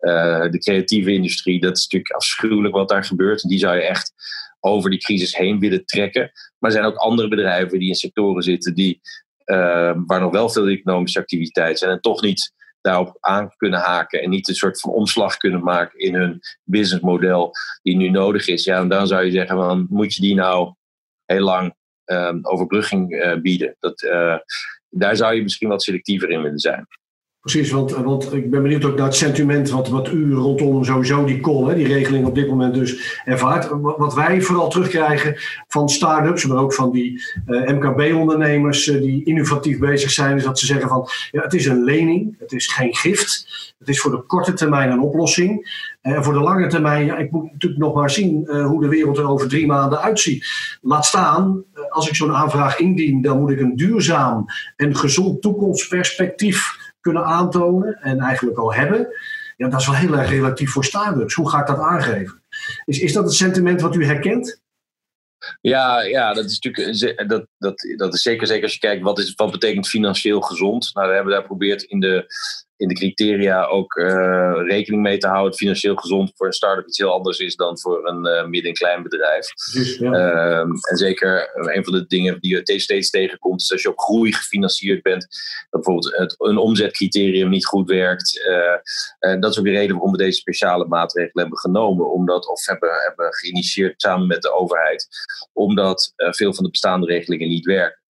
uh, 0.00 0.50
de 0.50 0.58
creatieve 0.58 1.12
industrie. 1.12 1.60
Dat 1.60 1.76
is 1.76 1.82
natuurlijk 1.82 2.14
afschuwelijk 2.14 2.74
wat 2.74 2.88
daar 2.88 3.04
gebeurt. 3.04 3.42
En 3.42 3.48
die 3.48 3.58
zou 3.58 3.76
je 3.76 3.82
echt 3.82 4.12
over 4.60 4.90
die 4.90 4.98
crisis 4.98 5.36
heen 5.36 5.58
willen 5.58 5.84
trekken. 5.84 6.30
Maar 6.58 6.70
er 6.70 6.76
zijn 6.76 6.84
ook 6.84 6.96
andere 6.96 7.28
bedrijven 7.28 7.78
die 7.78 7.88
in 7.88 7.94
sectoren 7.94 8.42
zitten 8.42 8.74
die, 8.74 9.00
uh, 9.46 9.92
waar 10.06 10.20
nog 10.20 10.32
wel 10.32 10.48
veel 10.48 10.68
economische 10.68 11.18
activiteit 11.18 11.78
zijn 11.78 11.90
en 11.90 12.00
toch 12.00 12.22
niet 12.22 12.52
daarop 12.82 13.16
aan 13.20 13.56
kunnen 13.56 13.80
haken 13.80 14.22
en 14.22 14.30
niet 14.30 14.48
een 14.48 14.54
soort 14.54 14.80
van 14.80 14.92
omslag 14.92 15.36
kunnen 15.36 15.62
maken 15.62 15.98
in 15.98 16.14
hun 16.14 16.40
businessmodel 16.64 17.52
die 17.82 17.96
nu 17.96 18.08
nodig 18.08 18.46
is. 18.46 18.64
Ja, 18.64 18.78
en 18.78 18.88
dan 18.88 19.06
zou 19.06 19.24
je 19.24 19.30
zeggen, 19.30 19.56
van, 19.56 19.86
moet 19.90 20.14
je 20.14 20.20
die 20.20 20.34
nou 20.34 20.74
heel 21.24 21.44
lang 21.44 21.74
um, 22.04 22.46
overbrugging 22.46 23.12
uh, 23.12 23.34
bieden. 23.36 23.76
Dat, 23.78 24.02
uh, 24.02 24.36
daar 24.88 25.16
zou 25.16 25.34
je 25.34 25.42
misschien 25.42 25.68
wat 25.68 25.82
selectiever 25.82 26.30
in 26.30 26.42
willen 26.42 26.58
zijn. 26.58 26.86
Precies, 27.42 27.70
want, 27.70 27.90
want 27.90 28.32
ik 28.32 28.50
ben 28.50 28.62
benieuwd 28.62 28.84
ook 28.84 28.96
naar 28.96 29.06
het 29.06 29.14
sentiment 29.14 29.70
wat, 29.70 29.88
wat 29.88 30.12
u 30.12 30.34
rondom 30.34 30.84
sowieso 30.84 31.24
die 31.24 31.40
call, 31.40 31.64
hè, 31.64 31.74
die 31.74 31.86
regeling 31.86 32.26
op 32.26 32.34
dit 32.34 32.48
moment 32.48 32.74
dus 32.74 33.20
ervaart. 33.24 33.68
Wat 33.80 34.14
wij 34.14 34.42
vooral 34.42 34.68
terugkrijgen 34.68 35.36
van 35.68 35.88
start-ups, 35.88 36.46
maar 36.46 36.56
ook 36.56 36.74
van 36.74 36.92
die 36.92 37.22
uh, 37.46 37.68
MKB-ondernemers 37.68 38.86
uh, 38.86 39.00
die 39.00 39.24
innovatief 39.24 39.78
bezig 39.78 40.10
zijn, 40.10 40.36
is 40.36 40.44
dat 40.44 40.58
ze 40.58 40.66
zeggen 40.66 40.88
van 40.88 41.08
ja, 41.30 41.42
het 41.42 41.54
is 41.54 41.66
een 41.66 41.84
lening, 41.84 42.36
het 42.38 42.52
is 42.52 42.72
geen 42.72 42.94
gift. 42.94 43.46
Het 43.78 43.88
is 43.88 44.00
voor 44.00 44.10
de 44.10 44.22
korte 44.22 44.52
termijn 44.52 44.90
een 44.90 45.00
oplossing. 45.00 45.80
En 46.02 46.12
uh, 46.12 46.22
voor 46.22 46.32
de 46.32 46.40
lange 46.40 46.66
termijn, 46.66 47.04
ja, 47.04 47.16
ik 47.16 47.30
moet 47.30 47.52
natuurlijk 47.52 47.82
nog 47.82 47.94
maar 47.94 48.10
zien 48.10 48.46
hoe 48.46 48.80
de 48.80 48.88
wereld 48.88 49.18
er 49.18 49.28
over 49.28 49.48
drie 49.48 49.66
maanden 49.66 50.00
uitziet. 50.00 50.46
Laat 50.80 51.06
staan, 51.06 51.64
als 51.88 52.08
ik 52.08 52.14
zo'n 52.14 52.34
aanvraag 52.34 52.78
indien, 52.78 53.22
dan 53.22 53.40
moet 53.40 53.50
ik 53.50 53.60
een 53.60 53.76
duurzaam 53.76 54.44
en 54.76 54.96
gezond 54.96 55.42
toekomstperspectief 55.42 56.81
kunnen 57.02 57.24
aantonen 57.24 57.98
en 58.00 58.20
eigenlijk 58.20 58.58
al 58.58 58.74
hebben. 58.74 59.08
Ja, 59.56 59.68
dat 59.68 59.80
is 59.80 59.86
wel 59.86 59.96
heel 59.96 60.18
erg 60.18 60.28
relatief 60.28 60.70
voor 60.70 60.84
start-ups. 60.84 61.34
Hoe 61.34 61.50
ga 61.50 61.60
ik 61.60 61.66
dat 61.66 61.78
aangeven? 61.78 62.42
Is, 62.84 62.98
is 62.98 63.12
dat 63.12 63.24
het 63.24 63.32
sentiment 63.32 63.80
wat 63.80 63.94
u 63.94 64.04
herkent? 64.04 64.60
Ja, 65.60 66.02
ja 66.02 66.32
dat, 66.32 66.44
is 66.44 66.60
natuurlijk, 66.60 67.28
dat, 67.28 67.46
dat, 67.58 67.74
dat 67.96 68.14
is 68.14 68.22
zeker, 68.22 68.46
zeker 68.46 68.62
als 68.62 68.72
je 68.72 68.78
kijkt 68.78 69.02
wat, 69.02 69.18
is, 69.18 69.34
wat 69.34 69.50
betekent 69.50 69.88
financieel 69.88 70.40
gezond. 70.40 70.90
Nou, 70.94 71.08
we 71.08 71.14
hebben 71.14 71.32
daar 71.32 71.40
geprobeerd 71.40 71.82
in 71.82 72.00
de 72.00 72.24
in 72.82 72.88
de 72.88 72.94
criteria 72.94 73.64
ook 73.64 73.96
uh, 73.96 74.52
rekening 74.66 75.02
mee 75.02 75.18
te 75.18 75.28
houden. 75.28 75.54
Financieel 75.54 75.96
gezond 75.96 76.32
voor 76.34 76.46
een 76.46 76.52
start-up 76.52 76.86
iets 76.86 76.98
heel 76.98 77.12
anders 77.12 77.38
is 77.38 77.56
dan 77.56 77.78
voor 77.80 78.08
een 78.08 78.26
uh, 78.26 78.44
midden- 78.44 78.70
en 78.70 78.76
klein 78.76 79.02
bedrijf. 79.02 79.46
ja. 79.98 80.12
uh, 80.12 80.58
en 80.58 80.96
zeker 80.96 81.50
een 81.74 81.84
van 81.84 81.92
de 81.92 82.06
dingen 82.06 82.40
die 82.40 82.62
je 82.64 82.80
steeds 82.80 83.10
tegenkomt, 83.10 83.60
is 83.60 83.72
als 83.72 83.82
je 83.82 83.90
op 83.90 83.98
groei 83.98 84.32
gefinancierd 84.32 85.02
bent, 85.02 85.26
dat 85.70 85.82
bijvoorbeeld 85.82 86.16
het, 86.16 86.34
een 86.38 86.56
omzetcriterium 86.56 87.48
niet 87.48 87.66
goed 87.66 87.88
werkt. 87.88 88.40
en 89.18 89.40
dat 89.40 89.50
is 89.50 89.58
ook 89.58 89.64
de 89.64 89.70
reden 89.70 89.92
waarom 89.92 90.12
we 90.12 90.18
deze 90.18 90.40
speciale 90.40 90.86
maatregelen 90.86 91.40
hebben 91.42 91.58
genomen, 91.58 92.12
omdat, 92.12 92.48
of 92.48 92.66
hebben, 92.66 92.90
hebben 93.06 93.34
geïnitieerd 93.34 94.00
samen 94.00 94.26
met 94.26 94.42
de 94.42 94.52
overheid, 94.52 95.08
omdat 95.52 96.12
veel 96.16 96.54
van 96.54 96.64
de 96.64 96.70
bestaande 96.70 97.06
regelingen 97.06 97.48
niet 97.48 97.64
werken. 97.64 98.00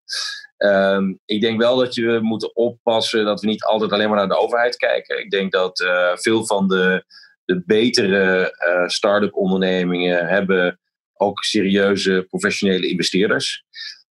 Um, 0.64 1.18
ik 1.24 1.40
denk 1.40 1.60
wel 1.60 1.76
dat 1.76 1.94
je 1.94 2.18
moet 2.22 2.54
oppassen 2.54 3.24
dat 3.24 3.40
we 3.40 3.46
niet 3.46 3.64
altijd 3.64 3.92
alleen 3.92 4.08
maar 4.08 4.18
naar 4.18 4.28
de 4.28 4.38
overheid 4.38 4.76
kijken. 4.76 5.18
Ik 5.18 5.30
denk 5.30 5.52
dat 5.52 5.80
uh, 5.80 6.16
veel 6.16 6.46
van 6.46 6.68
de 6.68 7.04
de 7.44 7.62
betere 7.66 8.54
uh, 8.68 8.88
start-up 8.88 9.34
ondernemingen 9.34 10.26
hebben 10.26 10.80
ook 11.14 11.44
serieuze 11.44 12.26
professionele 12.28 12.88
investeerders. 12.88 13.64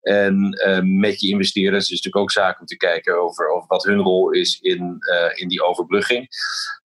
En 0.00 0.58
uh, 0.66 0.80
met 0.82 1.20
je 1.20 1.28
investeerders 1.28 1.84
is 1.84 1.90
het 1.90 2.04
natuurlijk 2.04 2.22
ook 2.22 2.44
zaak 2.44 2.60
om 2.60 2.66
te 2.66 2.76
kijken 2.76 3.22
over, 3.22 3.64
wat 3.66 3.84
hun 3.84 3.98
rol 3.98 4.30
is 4.30 4.58
in, 4.60 4.98
in 5.34 5.48
die 5.48 5.62
overbrugging. 5.62 6.28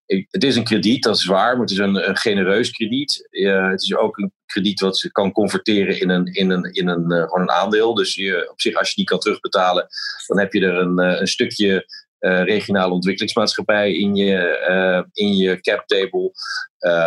Het 0.06 0.44
is 0.44 0.56
een 0.56 0.64
krediet, 0.64 1.02
dat 1.02 1.16
is 1.16 1.24
waar, 1.24 1.52
maar 1.52 1.60
het 1.60 1.70
is 1.70 1.78
een, 1.78 2.16
genereus 2.16 2.70
krediet. 2.70 3.28
Het 3.30 3.82
is 3.82 3.96
ook 3.96 4.18
een 4.18 4.32
krediet 4.52 4.80
wat 4.80 4.98
ze 4.98 5.12
kan 5.12 5.32
converteren 5.32 6.00
in 6.00 6.10
een, 6.10 6.26
in 6.26 6.50
een, 6.50 6.64
in 6.64 6.88
een, 6.88 7.10
gewoon 7.10 7.40
een 7.40 7.50
aandeel. 7.50 7.94
Dus 7.94 8.14
je, 8.14 8.50
op 8.50 8.60
zich, 8.60 8.74
als 8.74 8.88
je 8.88 8.94
die 8.94 9.04
kan 9.04 9.18
terugbetalen, 9.18 9.86
dan 10.26 10.38
heb 10.38 10.52
je 10.52 10.60
er 10.60 10.74
een, 10.74 10.98
een 10.98 11.26
stukje 11.26 11.86
regionale 12.18 12.92
ontwikkelingsmaatschappij 12.92 13.92
in 13.92 14.14
je, 14.14 15.08
in 15.12 15.36
je 15.36 15.60
cap 15.60 15.86
table. 15.86 16.32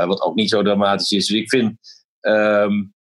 wat 0.08 0.22
ook 0.22 0.36
niet 0.36 0.50
zo 0.50 0.64
dramatisch 0.64 1.12
is. 1.12 1.28
Dus 1.28 1.38
ik 1.38 1.50
vind. 1.50 1.78
Um, 2.22 2.94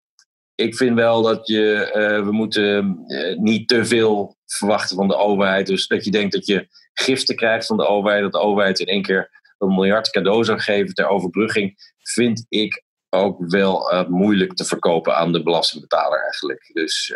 ik 0.55 0.77
vind 0.77 0.95
wel 0.97 1.23
dat 1.23 1.47
je, 1.47 1.91
we 2.25 2.33
moeten 2.33 3.05
niet 3.37 3.69
te 3.69 3.85
veel 3.85 4.37
verwachten 4.47 4.97
van 4.97 5.09
de 5.09 5.17
overheid. 5.17 5.67
Dus 5.67 5.87
dat 5.87 6.05
je 6.05 6.11
denkt 6.11 6.33
dat 6.33 6.47
je 6.47 6.69
giften 6.93 7.37
krijgt 7.37 7.67
van 7.67 7.77
de 7.77 7.87
overheid. 7.87 8.23
Dat 8.23 8.33
de 8.33 8.39
overheid 8.39 8.79
in 8.79 8.87
één 8.87 9.03
keer 9.03 9.31
een 9.59 9.75
miljard 9.75 10.11
cadeau 10.11 10.45
zou 10.45 10.59
geven 10.59 10.95
ter 10.95 11.09
overbrugging. 11.09 11.95
Vind 12.03 12.47
ik 12.49 12.85
ook 13.13 13.51
wel 13.51 13.93
uh, 13.93 14.07
moeilijk 14.07 14.55
te 14.55 14.65
verkopen 14.65 15.17
aan 15.17 15.33
de 15.33 15.43
belastingbetaler 15.43 16.23
eigenlijk. 16.23 16.71
Dus 16.73 17.15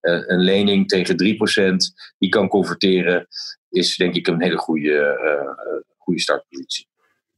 een 0.00 0.40
lening 0.40 0.88
tegen 0.88 1.16
3% 1.72 1.76
die 2.18 2.28
kan 2.28 2.48
converteren 2.48 3.26
is 3.68 3.96
denk 3.96 4.14
ik 4.14 4.26
een 4.26 4.42
hele 4.42 4.56
goede, 4.56 5.18
goede 5.98 6.20
startpositie. 6.20 6.88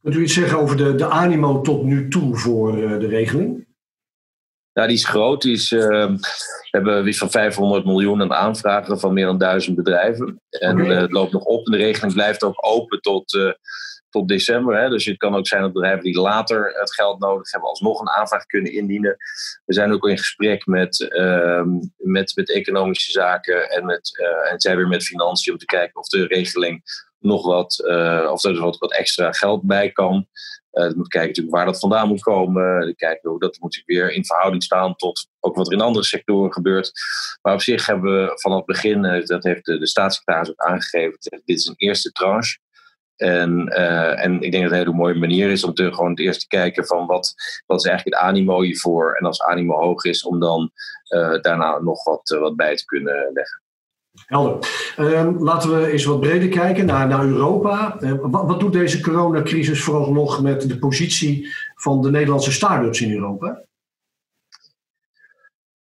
Kunt 0.01 0.15
u 0.15 0.21
iets 0.21 0.33
zeggen 0.33 0.59
over 0.59 0.77
de, 0.77 0.95
de 0.95 1.09
animo 1.09 1.61
tot 1.61 1.83
nu 1.83 2.09
toe 2.09 2.35
voor 2.35 2.75
de 2.75 3.07
regeling? 3.07 3.67
Nou, 4.77 4.89
die 4.89 4.97
is 4.97 5.05
groot. 5.05 5.41
Die 5.41 5.53
is, 5.53 5.71
uh, 5.71 5.81
we 5.81 6.17
hebben 6.71 7.07
iets 7.07 7.17
van 7.17 7.31
500 7.31 7.85
miljoen 7.85 8.21
aan 8.21 8.33
aanvragen 8.33 8.99
van 8.99 9.13
meer 9.13 9.25
dan 9.25 9.37
duizend 9.37 9.75
bedrijven. 9.75 10.41
En 10.49 10.77
uh, 10.77 10.99
het 10.99 11.11
loopt 11.11 11.31
nog 11.31 11.43
op. 11.43 11.65
En 11.65 11.71
de 11.71 11.77
regeling 11.77 12.13
blijft 12.13 12.43
ook 12.43 12.65
open 12.65 13.01
tot, 13.01 13.33
uh, 13.33 13.51
tot 14.17 14.27
december. 14.27 14.81
Hè. 14.81 14.89
Dus 14.89 15.05
het 15.05 15.17
kan 15.17 15.35
ook 15.35 15.47
zijn 15.47 15.61
dat 15.61 15.73
bedrijven 15.73 16.03
die 16.03 16.19
later 16.19 16.73
het 16.79 16.93
geld 16.93 17.19
nodig 17.19 17.51
hebben, 17.51 17.69
alsnog 17.69 17.99
een 17.99 18.09
aanvraag 18.09 18.45
kunnen 18.45 18.73
indienen. 18.73 19.17
We 19.65 19.73
zijn 19.73 19.93
ook 19.93 20.07
in 20.07 20.17
gesprek 20.17 20.65
met, 20.65 21.09
ehm, 21.09 21.69
met, 21.97 22.31
met 22.35 22.51
economische 22.51 23.11
zaken 23.11 23.69
en, 23.69 23.85
met, 23.85 24.19
eh, 24.19 24.51
en 24.51 24.59
zij 24.61 24.75
weer 24.75 24.87
met 24.87 25.03
financiën 25.03 25.53
om 25.53 25.59
te 25.59 25.65
kijken 25.65 25.99
of 25.99 26.07
de 26.07 26.25
regeling 26.25 27.05
nog 27.19 27.45
wat, 27.45 27.79
of 28.31 28.43
er 28.43 28.59
wat, 28.59 28.77
wat 28.77 28.93
extra 28.93 29.31
geld 29.31 29.63
bij 29.63 29.91
kan. 29.91 30.27
Uh, 30.77 30.93
moet 30.93 31.07
kijken 31.07 31.27
natuurlijk 31.27 31.55
waar 31.55 31.65
dat 31.65 31.79
vandaan 31.79 32.07
moet 32.07 32.21
komen. 32.21 32.95
Kijken 32.95 33.29
hoe 33.29 33.39
dat 33.39 33.57
moet 33.59 33.83
weer 33.85 34.11
in 34.11 34.25
verhouding 34.25 34.63
staan 34.63 34.95
tot 34.95 35.27
ook 35.39 35.55
wat 35.55 35.67
er 35.67 35.73
in 35.73 35.81
andere 35.81 36.05
sectoren 36.05 36.53
gebeurt. 36.53 36.91
Maar 37.41 37.53
op 37.53 37.61
zich 37.61 37.85
hebben 37.85 38.11
we 38.11 38.31
vanaf 38.39 38.57
het 38.57 38.65
begin, 38.65 39.03
uh, 39.03 39.25
dat 39.25 39.43
heeft 39.43 39.65
de, 39.65 39.77
de 39.77 39.87
staatssecretaris 39.87 40.49
ook 40.49 40.59
aangegeven, 40.59 41.17
dit 41.19 41.57
is 41.57 41.65
een 41.65 41.75
eerste 41.77 42.11
tranche. 42.11 42.57
En, 43.17 43.67
uh, 43.67 44.23
en 44.23 44.41
ik 44.41 44.51
denk 44.51 44.53
dat 44.53 44.61
het 44.63 44.71
een 44.71 44.77
hele 44.77 44.93
mooie 44.93 45.15
manier 45.15 45.49
is 45.49 45.63
om 45.63 45.73
te 45.73 45.93
gewoon 45.93 46.09
het 46.09 46.19
eerst 46.19 46.39
te 46.39 46.47
kijken 46.47 46.85
van 46.85 47.05
wat, 47.05 47.33
wat 47.65 47.79
is 47.79 47.85
eigenlijk 47.85 48.17
het 48.17 48.27
animo 48.27 48.61
hiervoor. 48.61 49.15
En 49.15 49.25
als 49.25 49.41
animo 49.41 49.79
hoog 49.79 50.03
is, 50.03 50.23
om 50.23 50.39
dan 50.39 50.71
daarna 51.41 51.79
nog 51.79 52.03
wat, 52.03 52.37
wat 52.39 52.55
bij 52.55 52.75
te 52.75 52.85
kunnen 52.85 53.31
leggen. 53.33 53.61
Helder. 54.25 54.93
Uh, 54.97 55.39
laten 55.39 55.79
we 55.79 55.91
eens 55.91 56.05
wat 56.05 56.19
breder 56.19 56.49
kijken 56.49 56.85
naar, 56.85 57.07
naar 57.07 57.25
Europa. 57.25 57.97
Wat, 58.21 58.45
wat, 58.45 58.59
doet 58.59 58.73
deze 58.73 59.01
coronacrisis 59.01 59.83
vooralsnog 59.83 60.41
met 60.41 60.69
de 60.69 60.77
positie 60.77 61.55
van 61.75 62.01
de 62.01 62.09
Nederlandse 62.09 62.51
start-ups 62.51 63.01
in 63.01 63.13
Europa? 63.13 63.65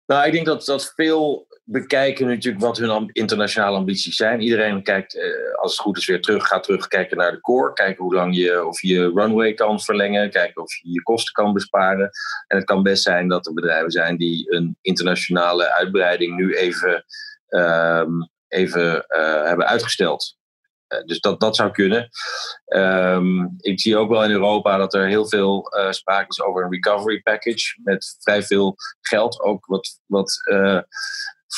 Nou, 0.06 0.26
ik 0.26 0.32
denk 0.32 0.46
dat, 0.46 0.64
dat 0.64 0.92
veel 0.94 1.45
bekijken 1.68 2.26
natuurlijk 2.26 2.64
wat 2.64 2.78
hun 2.78 3.10
internationale 3.12 3.76
ambities 3.76 4.16
zijn. 4.16 4.40
Iedereen 4.40 4.82
kijkt, 4.82 5.14
uh, 5.14 5.54
als 5.54 5.72
het 5.72 5.80
goed 5.80 5.96
is, 5.96 6.06
weer 6.06 6.20
terug, 6.20 6.46
gaat 6.46 6.62
terugkijken 6.62 7.16
naar 7.16 7.32
de 7.32 7.40
core. 7.40 7.72
Kijken 7.72 8.04
hoe 8.04 8.14
lang 8.14 8.36
je, 8.36 8.66
of 8.66 8.82
je 8.82 9.12
runway 9.14 9.54
kan 9.54 9.80
verlengen. 9.80 10.30
Kijken 10.30 10.62
of 10.62 10.74
je 10.74 10.92
je 10.92 11.02
kosten 11.02 11.32
kan 11.32 11.52
besparen. 11.52 12.10
En 12.46 12.56
het 12.56 12.64
kan 12.64 12.82
best 12.82 13.02
zijn 13.02 13.28
dat 13.28 13.46
er 13.46 13.54
bedrijven 13.54 13.90
zijn 13.90 14.16
die 14.16 14.54
een 14.54 14.76
internationale 14.80 15.74
uitbreiding 15.74 16.36
nu 16.36 16.54
even 16.56 17.04
um, 17.48 18.30
even 18.48 19.06
uh, 19.08 19.42
hebben 19.42 19.66
uitgesteld. 19.66 20.36
Uh, 20.88 21.04
dus 21.04 21.20
dat, 21.20 21.40
dat 21.40 21.56
zou 21.56 21.70
kunnen. 21.70 22.08
Um, 22.66 23.54
ik 23.58 23.80
zie 23.80 23.96
ook 23.96 24.08
wel 24.08 24.24
in 24.24 24.30
Europa 24.30 24.76
dat 24.76 24.94
er 24.94 25.06
heel 25.06 25.28
veel 25.28 25.66
sprake 25.90 26.28
is 26.28 26.42
over 26.42 26.64
een 26.64 26.72
recovery 26.72 27.20
package. 27.20 27.80
Met 27.82 28.16
vrij 28.18 28.42
veel 28.42 28.74
geld. 29.00 29.40
Ook 29.40 29.66
wat, 29.66 30.00
wat 30.06 30.40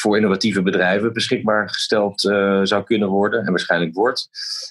voor 0.01 0.17
innovatieve 0.17 0.63
bedrijven 0.63 1.13
beschikbaar 1.13 1.69
gesteld 1.69 2.25
uh, 2.25 2.61
zou 2.63 2.85
kunnen 2.85 3.09
worden 3.09 3.45
en 3.45 3.51
waarschijnlijk 3.51 3.95
wordt. 3.95 4.29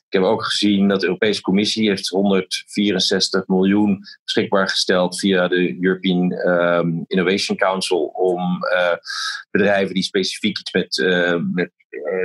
Ik 0.08 0.14
heb 0.14 0.24
ook 0.24 0.44
gezien 0.44 0.88
dat 0.88 1.00
de 1.00 1.06
Europese 1.06 1.42
Commissie 1.42 1.90
heeft 1.90 2.08
164 2.08 3.48
miljoen 3.48 4.00
beschikbaar 4.24 4.70
gesteld 4.70 5.20
via 5.20 5.48
de 5.48 5.78
European 5.82 6.32
um, 6.32 7.04
Innovation 7.08 7.58
Council 7.58 8.06
om 8.06 8.42
uh, 8.64 8.94
bedrijven 9.52 9.94
die 9.94 10.04
specifiek 10.04 10.60
iets 10.60 10.72
met, 10.72 10.98
uh, 10.98 11.40
met 11.52 11.72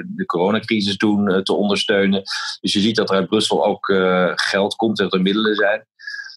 de 0.06 0.26
coronacrisis 0.26 0.96
doen 0.96 1.42
te 1.42 1.52
ondersteunen. 1.52 2.22
Dus 2.60 2.72
je 2.72 2.80
ziet 2.80 2.96
dat 2.96 3.10
er 3.10 3.16
uit 3.16 3.28
Brussel 3.28 3.64
ook 3.64 3.86
geld 4.34 4.74
komt, 4.76 4.96
dat 4.96 5.12
er 5.12 5.22
middelen 5.22 5.54
zijn. 5.54 5.86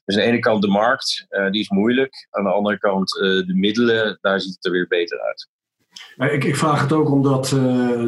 Dus 0.06 0.16
aan 0.16 0.22
de 0.22 0.28
ene 0.28 0.40
kant 0.40 0.62
de 0.62 0.68
markt, 0.68 1.26
die 1.52 1.62
is 1.62 1.70
moeilijk. 1.70 2.28
Aan 2.30 2.44
de 2.44 2.52
andere 2.52 2.78
kant 2.78 3.10
de 3.10 3.54
middelen, 3.56 4.18
daar 4.22 4.42
ziet 4.42 4.56
het 4.56 4.66
er 4.66 4.72
weer 4.72 4.88
beter 4.88 5.22
uit. 5.22 5.50
Ik, 6.18 6.44
ik, 6.44 6.56
vraag 6.56 6.82
het 6.82 6.94
ook 6.94 7.12
omdat 7.12 7.52
uh, 7.52 7.62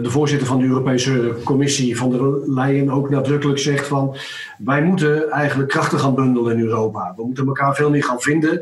de 0.03 0.09
voorzitter 0.09 0.47
van 0.47 0.59
de 0.59 0.65
Europese 0.65 1.35
Commissie 1.43 1.97
van 1.97 2.09
der 2.09 2.51
Leyen 2.53 2.89
ook 2.89 3.09
nadrukkelijk 3.09 3.59
zegt 3.59 3.87
van 3.87 4.15
wij 4.57 4.83
moeten 4.83 5.29
eigenlijk 5.29 5.69
krachten 5.69 5.99
gaan 5.99 6.15
bundelen 6.15 6.57
in 6.57 6.63
Europa. 6.63 7.13
We 7.15 7.25
moeten 7.25 7.47
elkaar 7.47 7.75
veel 7.75 7.89
meer 7.89 8.03
gaan 8.03 8.19
vinden. 8.19 8.61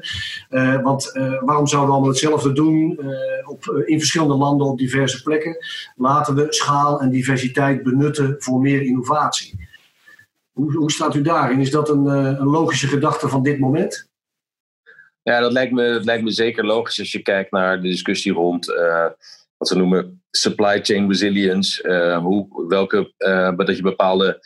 Uh, 0.49 0.81
want 0.81 1.11
uh, 1.13 1.41
waarom 1.43 1.67
zouden 1.67 1.89
we 1.89 1.95
allemaal 1.95 2.13
hetzelfde 2.13 2.53
doen 2.53 2.99
op, 3.45 3.83
in 3.85 3.99
verschillende 3.99 4.35
landen 4.35 4.67
op 4.67 4.77
diverse 4.77 5.23
plekken? 5.23 5.57
Laten 5.95 6.35
we 6.35 6.45
schaal 6.49 7.01
en 7.01 7.09
diversiteit 7.09 7.83
benutten 7.83 8.35
voor 8.39 8.59
meer 8.59 8.81
innovatie. 8.81 9.67
Hoe, 10.51 10.75
hoe 10.75 10.91
staat 10.91 11.15
u 11.15 11.21
daarin? 11.21 11.59
Is 11.59 11.71
dat 11.71 11.89
een, 11.89 12.05
een 12.05 12.47
logische 12.47 12.87
gedachte 12.87 13.27
van 13.27 13.43
dit 13.43 13.59
moment? 13.59 14.09
Ja, 15.25 15.39
dat 15.39 15.51
lijkt, 15.51 15.71
me, 15.71 15.91
dat 15.91 16.05
lijkt 16.05 16.23
me 16.23 16.31
zeker 16.31 16.65
logisch 16.65 16.99
als 16.99 17.11
je 17.11 17.21
kijkt 17.21 17.51
naar 17.51 17.81
de 17.81 17.87
discussie 17.87 18.33
rond 18.33 18.69
uh, 18.69 19.05
wat 19.57 19.67
ze 19.67 19.77
noemen 19.77 20.23
supply 20.31 20.79
chain 20.83 21.07
resilience. 21.07 21.83
Uh, 21.83 22.17
hoe, 22.17 22.67
welke, 22.67 23.13
uh, 23.17 23.57
dat 23.57 23.75
je 23.75 23.81
bepaalde 23.81 24.39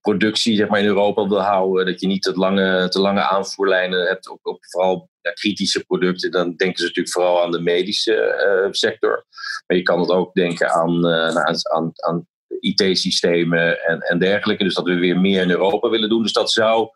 productie 0.00 0.56
zeg 0.56 0.68
maar, 0.68 0.80
in 0.80 0.86
Europa 0.86 1.28
wil 1.28 1.40
houden. 1.40 1.86
Dat 1.86 2.00
je 2.00 2.06
niet 2.06 2.22
te 2.22 2.32
lange, 2.34 2.88
te 2.88 3.00
lange 3.00 3.20
aanvoerlijnen 3.20 4.06
hebt 4.06 4.28
op, 4.28 4.38
op 4.42 4.58
vooral 4.60 5.10
kritische 5.34 5.84
producten. 5.84 6.30
Dan 6.30 6.56
denken 6.56 6.78
ze 6.78 6.84
natuurlijk 6.84 7.14
vooral 7.14 7.42
aan 7.42 7.52
de 7.52 7.60
medische 7.60 8.68
sector. 8.70 9.24
Maar 9.66 9.76
je 9.76 9.82
kan 9.82 10.00
het 10.00 10.10
ook 10.10 10.34
denken 10.34 10.70
aan, 10.70 11.06
aan, 11.06 11.92
aan 11.94 12.26
IT-systemen 12.60 13.84
en, 13.84 14.00
en 14.00 14.18
dergelijke. 14.18 14.64
Dus 14.64 14.74
dat 14.74 14.84
we 14.84 14.94
weer 14.94 15.20
meer 15.20 15.42
in 15.42 15.50
Europa 15.50 15.88
willen 15.88 16.08
doen. 16.08 16.22
Dus 16.22 16.32
dat 16.32 16.50
zou 16.50 16.88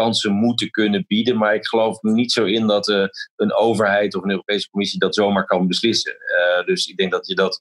kansen 0.00 0.32
moeten 0.32 0.70
kunnen 0.70 1.04
bieden. 1.06 1.36
Maar 1.36 1.54
ik 1.54 1.66
geloof 1.66 2.02
niet 2.02 2.32
zo 2.32 2.44
in 2.44 2.66
dat 2.66 2.88
uh, 2.88 3.06
een 3.36 3.54
overheid 3.54 4.14
of 4.14 4.22
een 4.22 4.30
Europese 4.30 4.70
Commissie 4.70 4.98
dat 4.98 5.14
zomaar 5.14 5.44
kan 5.44 5.66
beslissen. 5.66 6.12
Uh, 6.12 6.66
dus 6.66 6.86
ik 6.86 6.96
denk 6.96 7.12
dat 7.12 7.26
je 7.26 7.34
dat 7.34 7.60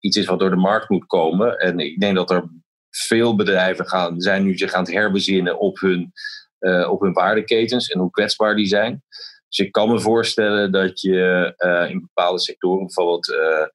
iets 0.00 0.16
is 0.16 0.26
wat 0.26 0.38
door 0.38 0.50
de 0.50 0.56
markt 0.56 0.88
moet 0.88 1.06
komen. 1.06 1.58
En 1.58 1.78
ik 1.78 2.00
denk 2.00 2.16
dat 2.16 2.30
er 2.30 2.48
veel 2.90 3.36
bedrijven 3.36 3.88
gaan, 3.88 4.20
zijn 4.20 4.42
nu 4.42 4.56
zich 4.56 4.72
aan 4.72 4.84
het 4.84 4.92
herbezinnen 4.92 5.58
op 5.58 5.80
hun, 5.80 6.12
uh, 6.60 6.90
op 6.90 7.00
hun 7.00 7.12
waardeketens 7.12 7.88
en 7.88 8.00
hoe 8.00 8.10
kwetsbaar 8.10 8.56
die 8.56 8.66
zijn. 8.66 9.02
Dus 9.48 9.66
ik 9.66 9.72
kan 9.72 9.88
me 9.88 10.00
voorstellen 10.00 10.72
dat 10.72 11.00
je 11.00 11.54
in 11.90 12.00
bepaalde 12.00 12.40
sectoren, 12.40 12.84
bijvoorbeeld 12.84 13.28
uh, 13.28 13.66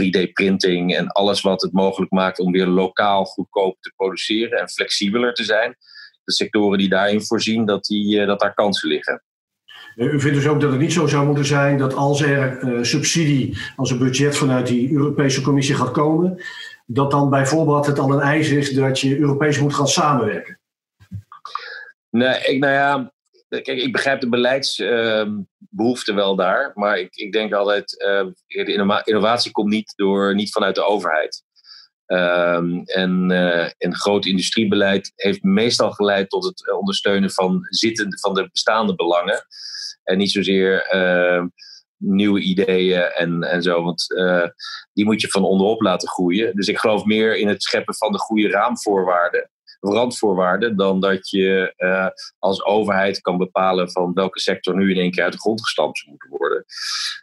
3D-printing 0.00 0.94
en 0.94 1.08
alles 1.08 1.40
wat 1.40 1.62
het 1.62 1.72
mogelijk 1.72 2.12
maakt 2.12 2.38
om 2.38 2.52
weer 2.52 2.66
lokaal 2.66 3.24
goedkoop 3.24 3.76
te 3.80 3.92
produceren 3.96 4.58
en 4.58 4.68
flexibeler 4.68 5.34
te 5.34 5.44
zijn, 5.44 5.76
de 6.24 6.32
sectoren 6.32 6.78
die 6.78 6.88
daarin 6.88 7.22
voorzien, 7.22 7.64
dat, 7.66 7.84
die, 7.84 8.20
eh, 8.20 8.26
dat 8.26 8.40
daar 8.40 8.54
kansen 8.54 8.88
liggen. 8.88 9.22
U 9.96 10.20
vindt 10.20 10.36
dus 10.36 10.46
ook 10.46 10.60
dat 10.60 10.70
het 10.70 10.80
niet 10.80 10.92
zo 10.92 11.06
zou 11.06 11.26
moeten 11.26 11.44
zijn 11.44 11.78
dat 11.78 11.94
als 11.94 12.20
er 12.20 12.62
uh, 12.62 12.82
subsidie, 12.82 13.58
als 13.76 13.90
een 13.90 13.98
budget 13.98 14.36
vanuit 14.36 14.66
die 14.66 14.92
Europese 14.92 15.40
Commissie 15.40 15.74
gaat 15.74 15.90
komen, 15.90 16.42
dat 16.86 17.10
dan 17.10 17.30
bijvoorbeeld 17.30 17.86
het 17.86 17.98
al 17.98 18.12
een 18.12 18.20
eis 18.20 18.50
is 18.50 18.70
dat 18.70 19.00
je 19.00 19.18
Europees 19.18 19.60
moet 19.60 19.74
gaan 19.74 19.88
samenwerken? 19.88 20.60
Nee, 22.10 22.40
ik, 22.44 22.58
nou 22.58 22.72
ja, 22.72 23.12
kijk, 23.48 23.68
ik 23.68 23.92
begrijp 23.92 24.20
de 24.20 24.28
beleidsbehoefte 24.28 26.10
uh, 26.10 26.16
wel 26.16 26.36
daar, 26.36 26.72
maar 26.74 26.98
ik, 26.98 27.14
ik 27.14 27.32
denk 27.32 27.52
altijd, 27.52 27.92
uh, 28.02 28.26
de 28.64 29.02
innovatie 29.04 29.52
komt 29.52 29.70
niet, 29.70 29.92
door, 29.96 30.34
niet 30.34 30.52
vanuit 30.52 30.74
de 30.74 30.84
overheid. 30.84 31.42
En, 32.06 33.30
uh, 33.30 33.64
en 33.78 33.94
groot 33.94 34.26
industriebeleid 34.26 35.12
heeft 35.16 35.42
meestal 35.42 35.90
geleid 35.90 36.30
tot 36.30 36.44
het 36.44 36.72
ondersteunen 36.72 37.30
van, 37.30 37.66
zittende, 37.68 38.18
van 38.18 38.34
de 38.34 38.48
bestaande 38.52 38.94
belangen. 38.94 39.46
En 40.02 40.18
niet 40.18 40.30
zozeer 40.30 40.94
uh, 40.94 41.44
nieuwe 41.96 42.40
ideeën 42.40 43.02
en, 43.02 43.42
en 43.42 43.62
zo. 43.62 43.82
Want 43.82 44.04
uh, 44.08 44.46
die 44.92 45.04
moet 45.04 45.20
je 45.20 45.28
van 45.28 45.44
onderop 45.44 45.80
laten 45.80 46.08
groeien. 46.08 46.56
Dus 46.56 46.68
ik 46.68 46.78
geloof 46.78 47.04
meer 47.04 47.36
in 47.36 47.48
het 47.48 47.62
scheppen 47.62 47.94
van 47.94 48.12
de 48.12 48.18
goede 48.18 48.48
raamvoorwaarden 48.48 49.50
randvoorwaarden 49.84 50.76
dan 50.76 51.00
dat 51.00 51.30
je 51.30 51.74
uh, 51.76 52.08
als 52.38 52.64
overheid 52.64 53.20
kan 53.20 53.36
bepalen 53.36 53.90
van 53.90 54.12
welke 54.12 54.40
sector 54.40 54.76
nu 54.76 54.90
in 54.90 55.00
één 55.00 55.10
keer 55.10 55.24
uit 55.24 55.32
de 55.32 55.38
grond 55.38 55.62
gestampt 55.62 55.98
zou 55.98 56.10
moeten 56.10 56.30
worden. 56.30 56.64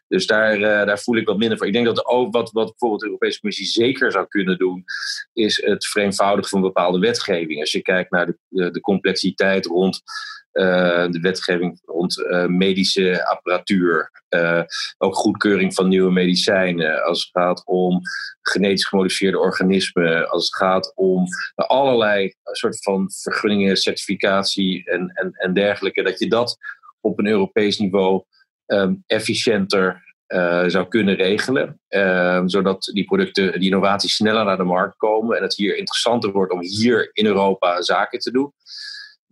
Dus 0.08 0.28
daar, 0.28 0.56
uh, 0.56 0.62
daar 0.62 1.00
voel 1.00 1.16
ik 1.16 1.28
wat 1.28 1.38
minder 1.38 1.58
voor. 1.58 1.68
Ik 1.68 1.74
denk 1.74 1.86
dat 1.86 2.06
ook 2.06 2.34
wat, 2.34 2.52
wat 2.52 2.68
bijvoorbeeld 2.68 3.02
de 3.02 3.08
Europese 3.08 3.40
Commissie 3.40 3.66
zeker 3.66 4.12
zou 4.12 4.28
kunnen 4.28 4.58
doen, 4.58 4.84
is 5.34 5.62
het 5.66 5.88
vereenvoudigen 5.88 6.50
van 6.50 6.62
bepaalde 6.62 7.00
wetgeving. 7.00 7.60
Als 7.60 7.72
je 7.72 7.82
kijkt 7.82 8.12
naar 8.12 8.26
de, 8.26 8.38
de, 8.48 8.72
de 8.72 8.80
complexiteit 8.80 9.66
rond 9.66 10.02
de 10.52 11.20
wetgeving 11.22 11.82
rond 11.86 12.18
uh, 12.18 12.46
medische 12.46 13.26
apparatuur. 13.28 14.12
Uh, 14.30 14.62
ook 14.98 15.16
goedkeuring 15.16 15.74
van 15.74 15.88
nieuwe 15.88 16.12
medicijnen. 16.12 17.04
Als 17.04 17.22
het 17.24 17.44
gaat 17.44 17.66
om 17.66 18.02
genetisch 18.42 18.86
gemodificeerde 18.86 19.40
organismen. 19.40 20.30
Als 20.30 20.46
het 20.46 20.56
gaat 20.56 20.92
om 20.96 21.26
allerlei 21.56 22.34
soort 22.44 22.84
van 22.84 23.12
vergunningen, 23.12 23.78
certificatie 23.78 24.90
en, 24.90 25.12
en, 25.14 25.32
en 25.34 25.54
dergelijke. 25.54 26.04
Dat 26.04 26.20
je 26.20 26.30
dat 26.30 26.58
op 27.02 27.20
een 27.20 27.28
Europees 27.28 27.80
niveau 27.80 28.24
um, 28.66 29.04
efficiënter 29.06 30.10
zou 30.68 30.88
kunnen 30.88 31.16
regelen. 31.16 31.80
Uh, 31.90 32.42
zodat 32.46 32.90
die 32.94 33.06
producten, 33.06 33.52
die 33.52 33.70
innovaties 33.70 34.16
sneller 34.16 34.46
naar 34.46 34.58
de 34.58 34.64
markt 34.64 34.98
komen. 34.98 35.38
En 35.38 35.44
het 35.44 35.56
hier 35.56 35.78
interessanter 35.78 36.32
wordt 36.32 36.52
om 36.52 36.62
hier 36.62 37.10
in 37.14 37.26
Europa 37.26 37.82
zaken 37.82 38.20
te 38.20 38.32
doen 38.32 38.54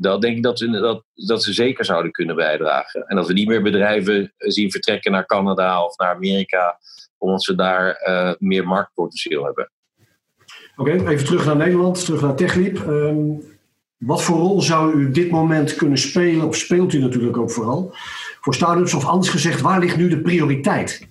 dat 0.01 0.22
denk 0.22 0.38
ik 0.38 0.44
dat, 0.44 0.60
we, 0.60 0.70
dat, 0.70 1.03
dat 1.13 1.44
ze 1.44 1.53
zeker 1.53 1.86
zouden 1.86 2.12
kunnen 2.12 2.36
bijdragen. 2.36 3.03
En 3.08 3.15
dat 3.15 3.27
we 3.27 3.34
niet 3.34 3.48
meer 3.48 3.62
bedrijven 3.62 4.34
zien 4.38 4.72
vertrekken 4.72 5.12
naar 5.12 5.25
Canada 5.25 5.86
of 5.86 5.98
naar 5.98 6.15
Amerika, 6.15 6.79
omdat 7.18 7.44
ze 7.44 7.56
daar 7.56 8.01
uh, 8.08 8.34
meer 8.38 8.68
marktpotentieel 8.68 9.46
hebben. 9.46 9.72
Oké, 10.75 10.91
even 10.91 11.25
terug 11.25 11.46
naar 11.46 11.56
Nederland, 11.56 12.06
terug 12.06 12.22
naar 12.22 12.36
TechLeap. 12.36 12.77
Um, 12.88 13.41
wat 13.98 14.22
voor 14.24 14.38
rol 14.38 14.62
zou 14.62 14.94
u 14.94 15.12
dit 15.12 15.32
moment 15.32 15.75
kunnen 15.75 15.98
spelen, 15.98 16.48
of 16.48 16.56
speelt 16.56 16.94
u 16.94 17.00
natuurlijk 17.00 17.38
ook 17.38 17.51
vooral, 17.51 17.96
voor 18.41 18.53
start-ups? 18.53 18.94
Of 18.94 19.06
anders 19.06 19.29
gezegd, 19.29 19.62
waar 19.62 19.79
ligt 19.79 19.98
nu 19.98 20.10
de 20.10 20.22
prioriteit? 20.22 21.08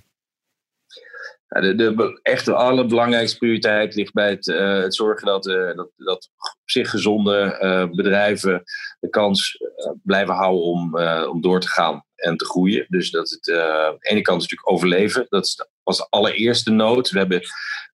De, 1.49 1.75
de 1.75 2.21
echte 2.23 2.55
allerbelangrijkste 2.55 3.39
prioriteit 3.39 3.95
ligt 3.95 4.13
bij 4.13 4.31
het, 4.31 4.47
het 4.83 4.95
zorgen 4.95 5.27
dat, 5.27 5.47
uh, 5.47 5.75
dat, 5.75 5.91
dat 5.97 6.31
op 6.61 6.71
zich 6.71 6.91
gezonde 6.91 7.59
uh, 7.63 7.97
bedrijven 7.97 8.63
de 9.01 9.09
kans 9.09 9.59
blijven 10.03 10.35
houden 10.35 10.63
om, 10.63 10.99
om 11.29 11.41
door 11.41 11.61
te 11.61 11.69
gaan 11.69 12.05
en 12.15 12.37
te 12.37 12.45
groeien. 12.45 12.87
Dus 12.89 13.11
dat 13.11 13.31
het 13.31 13.51
aan 13.57 13.97
de 13.99 14.09
ene 14.09 14.23
kant 14.23 14.43
is 14.43 14.49
natuurlijk 14.49 14.71
overleven. 14.71 15.27
Dat 15.29 15.69
was 15.83 15.97
de 15.97 16.07
allereerste 16.11 16.71
nood. 16.71 17.11
We 17.11 17.19
hebben 17.19 17.43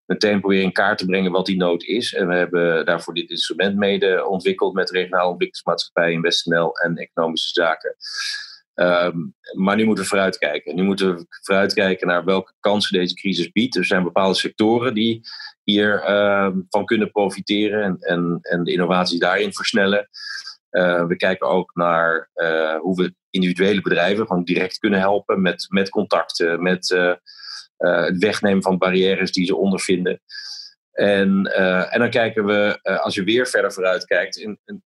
meteen 0.06 0.40
proberen 0.40 0.64
in 0.64 0.72
kaart 0.72 0.98
te 0.98 1.06
brengen 1.06 1.32
wat 1.32 1.46
die 1.46 1.56
nood 1.56 1.82
is. 1.82 2.14
En 2.14 2.28
we 2.28 2.34
hebben 2.34 2.86
daarvoor 2.86 3.14
dit 3.14 3.30
instrument 3.30 3.76
mede 3.76 4.26
ontwikkeld 4.26 4.74
met 4.74 4.90
regionale 4.90 5.30
ontwikkelingsmaatschappij 5.30 6.12
in 6.12 6.20
WestNL 6.20 6.78
en 6.78 6.96
economische 6.96 7.50
zaken. 7.50 7.96
Um, 8.74 9.34
maar 9.56 9.76
nu 9.76 9.84
moeten 9.84 10.04
we 10.04 10.10
vooruitkijken. 10.10 10.74
Nu 10.74 10.82
moeten 10.82 11.16
we 11.16 11.26
vooruitkijken 11.28 12.06
naar 12.06 12.24
welke 12.24 12.52
kansen 12.60 12.98
deze 12.98 13.14
crisis 13.14 13.50
biedt. 13.50 13.76
Er 13.76 13.84
zijn 13.84 14.02
bepaalde 14.02 14.34
sectoren 14.34 14.94
die 14.94 15.20
hiervan 15.62 16.14
ehm, 16.14 16.60
van 16.68 16.84
kunnen 16.84 17.10
profiteren 17.10 17.82
en, 17.82 17.96
en, 18.00 18.38
en 18.42 18.64
de 18.64 18.72
innovatie 18.72 19.18
daarin 19.18 19.52
versnellen. 19.52 20.08
Uh, 20.70 21.06
we 21.06 21.16
kijken 21.16 21.48
ook 21.48 21.74
naar 21.74 22.30
uh, 22.34 22.76
hoe 22.76 22.96
we 22.96 23.14
individuele 23.30 23.80
bedrijven 23.80 24.26
gewoon 24.26 24.44
direct 24.44 24.78
kunnen 24.78 24.98
helpen 25.00 25.42
met, 25.42 25.66
met 25.68 25.88
contacten, 25.88 26.62
met 26.62 26.90
uh, 26.90 27.14
het 27.76 28.18
wegnemen 28.18 28.62
van 28.62 28.78
barrières 28.78 29.32
die 29.32 29.46
ze 29.46 29.56
ondervinden. 29.56 30.20
En, 30.92 31.44
en 31.90 32.00
dan 32.00 32.10
kijken 32.10 32.44
we, 32.44 32.78
als 32.82 33.14
je 33.14 33.24
weer 33.24 33.46
verder 33.46 33.72
vooruit 33.72 34.04
kijkt, 34.04 34.36
in, 34.36 34.58
in 34.64 34.82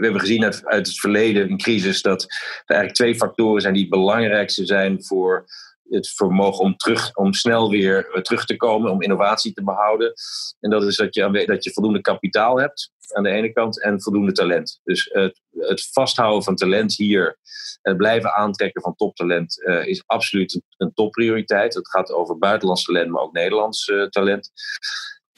we 0.00 0.06
hebben 0.06 0.20
gezien 0.20 0.44
uit, 0.44 0.86
het 0.86 1.00
verleden, 1.00 1.48
in 1.48 1.58
crisis, 1.58 2.02
dat 2.02 2.22
er 2.22 2.28
eigenlijk 2.64 2.94
twee 2.94 3.14
factoren 3.14 3.62
zijn 3.62 3.74
die 3.74 3.82
het 3.82 3.92
belangrijkste 3.92 4.66
zijn 4.66 5.04
voor 5.04 5.44
het 5.88 6.08
vermogen 6.08 6.64
om, 6.64 6.76
terug, 6.76 7.14
om 7.14 7.32
snel 7.32 7.70
weer 7.70 8.10
eh, 8.10 8.22
terug 8.22 8.44
te 8.44 8.56
komen, 8.56 8.90
om 8.90 9.02
innovatie 9.02 9.52
te 9.52 9.64
behouden. 9.64 10.12
En 10.60 10.70
dat 10.70 10.82
is 10.82 10.96
dat 10.96 11.14
je, 11.14 11.44
dat 11.46 11.64
je 11.64 11.72
voldoende 11.72 12.00
kapitaal 12.00 12.60
hebt 12.60 12.92
aan 13.12 13.22
de 13.22 13.30
ene 13.30 13.52
kant 13.52 13.82
en 13.82 14.02
voldoende 14.02 14.32
talent. 14.32 14.80
Dus 14.84 15.08
het, 15.12 15.40
het 15.50 15.88
vasthouden 15.92 16.42
van 16.42 16.56
talent 16.56 16.96
hier, 16.96 17.38
het 17.82 17.96
blijven 17.96 18.34
aantrekken 18.34 18.82
van 18.82 18.94
toptalent, 18.94 19.62
uh, 19.64 19.86
is 19.86 20.02
absoluut 20.06 20.62
een, 20.76 20.94
topprioriteit. 20.94 21.74
Het 21.74 21.90
gaat 21.90 22.12
over 22.12 22.38
buitenlands 22.38 22.84
talent, 22.84 23.10
maar 23.10 23.22
ook 23.22 23.32
Nederlands 23.32 23.88
uh, 23.88 24.06
talent. 24.06 24.50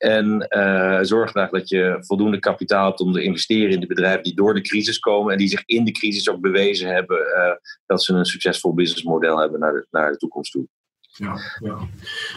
En 0.02 0.46
uh, 0.48 0.98
zorg 1.00 1.34
ervoor 1.34 1.58
dat 1.58 1.68
je 1.68 1.96
voldoende 2.00 2.38
kapitaal 2.38 2.86
hebt 2.86 3.00
om 3.00 3.12
te 3.12 3.22
investeren 3.22 3.70
in 3.70 3.80
de 3.80 3.86
bedrijven 3.86 4.22
die 4.22 4.34
door 4.34 4.54
de 4.54 4.60
crisis 4.60 4.98
komen 4.98 5.32
en 5.32 5.38
die 5.38 5.48
zich 5.48 5.62
in 5.66 5.84
de 5.84 5.90
crisis 5.90 6.28
ook 6.28 6.40
bewezen 6.40 6.88
hebben 6.88 7.18
uh, 7.18 7.52
dat 7.86 8.04
ze 8.04 8.12
een 8.12 8.24
succesvol 8.24 8.74
businessmodel 8.74 9.38
hebben 9.38 9.60
naar 9.60 9.72
de, 9.72 9.86
naar 9.90 10.10
de 10.10 10.16
toekomst 10.16 10.52
toe. 10.52 10.66
Ja, 11.00 11.38
ja. 11.58 11.78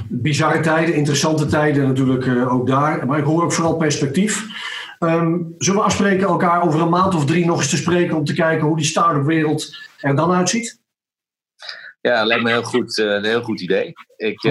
Bizarre 0.09 0.59
tijden, 0.59 0.95
interessante 0.95 1.45
tijden 1.45 1.87
natuurlijk 1.87 2.25
uh, 2.25 2.53
ook 2.53 2.67
daar. 2.67 3.05
Maar 3.05 3.19
ik 3.19 3.25
hoor 3.25 3.43
ook 3.43 3.53
vooral 3.53 3.77
perspectief. 3.77 4.45
Um, 4.99 5.55
zullen 5.57 5.79
we 5.79 5.85
afspreken 5.85 6.27
elkaar 6.27 6.63
over 6.63 6.81
een 6.81 6.89
maand 6.89 7.15
of 7.15 7.25
drie 7.25 7.45
nog 7.45 7.57
eens 7.57 7.69
te 7.69 7.77
spreken 7.77 8.17
om 8.17 8.25
te 8.25 8.33
kijken 8.33 8.67
hoe 8.67 8.77
die 8.77 8.85
start-up 8.85 9.25
wereld 9.25 9.77
er 9.99 10.15
dan 10.15 10.31
uitziet? 10.31 10.79
Ja, 12.01 12.23
lijkt 12.23 12.43
me 12.43 12.49
heel 12.49 12.63
goed, 12.63 12.97
een 12.97 13.23
heel 13.25 13.41
goed 13.41 13.61
idee. 13.61 13.93
Ik, 14.17 14.41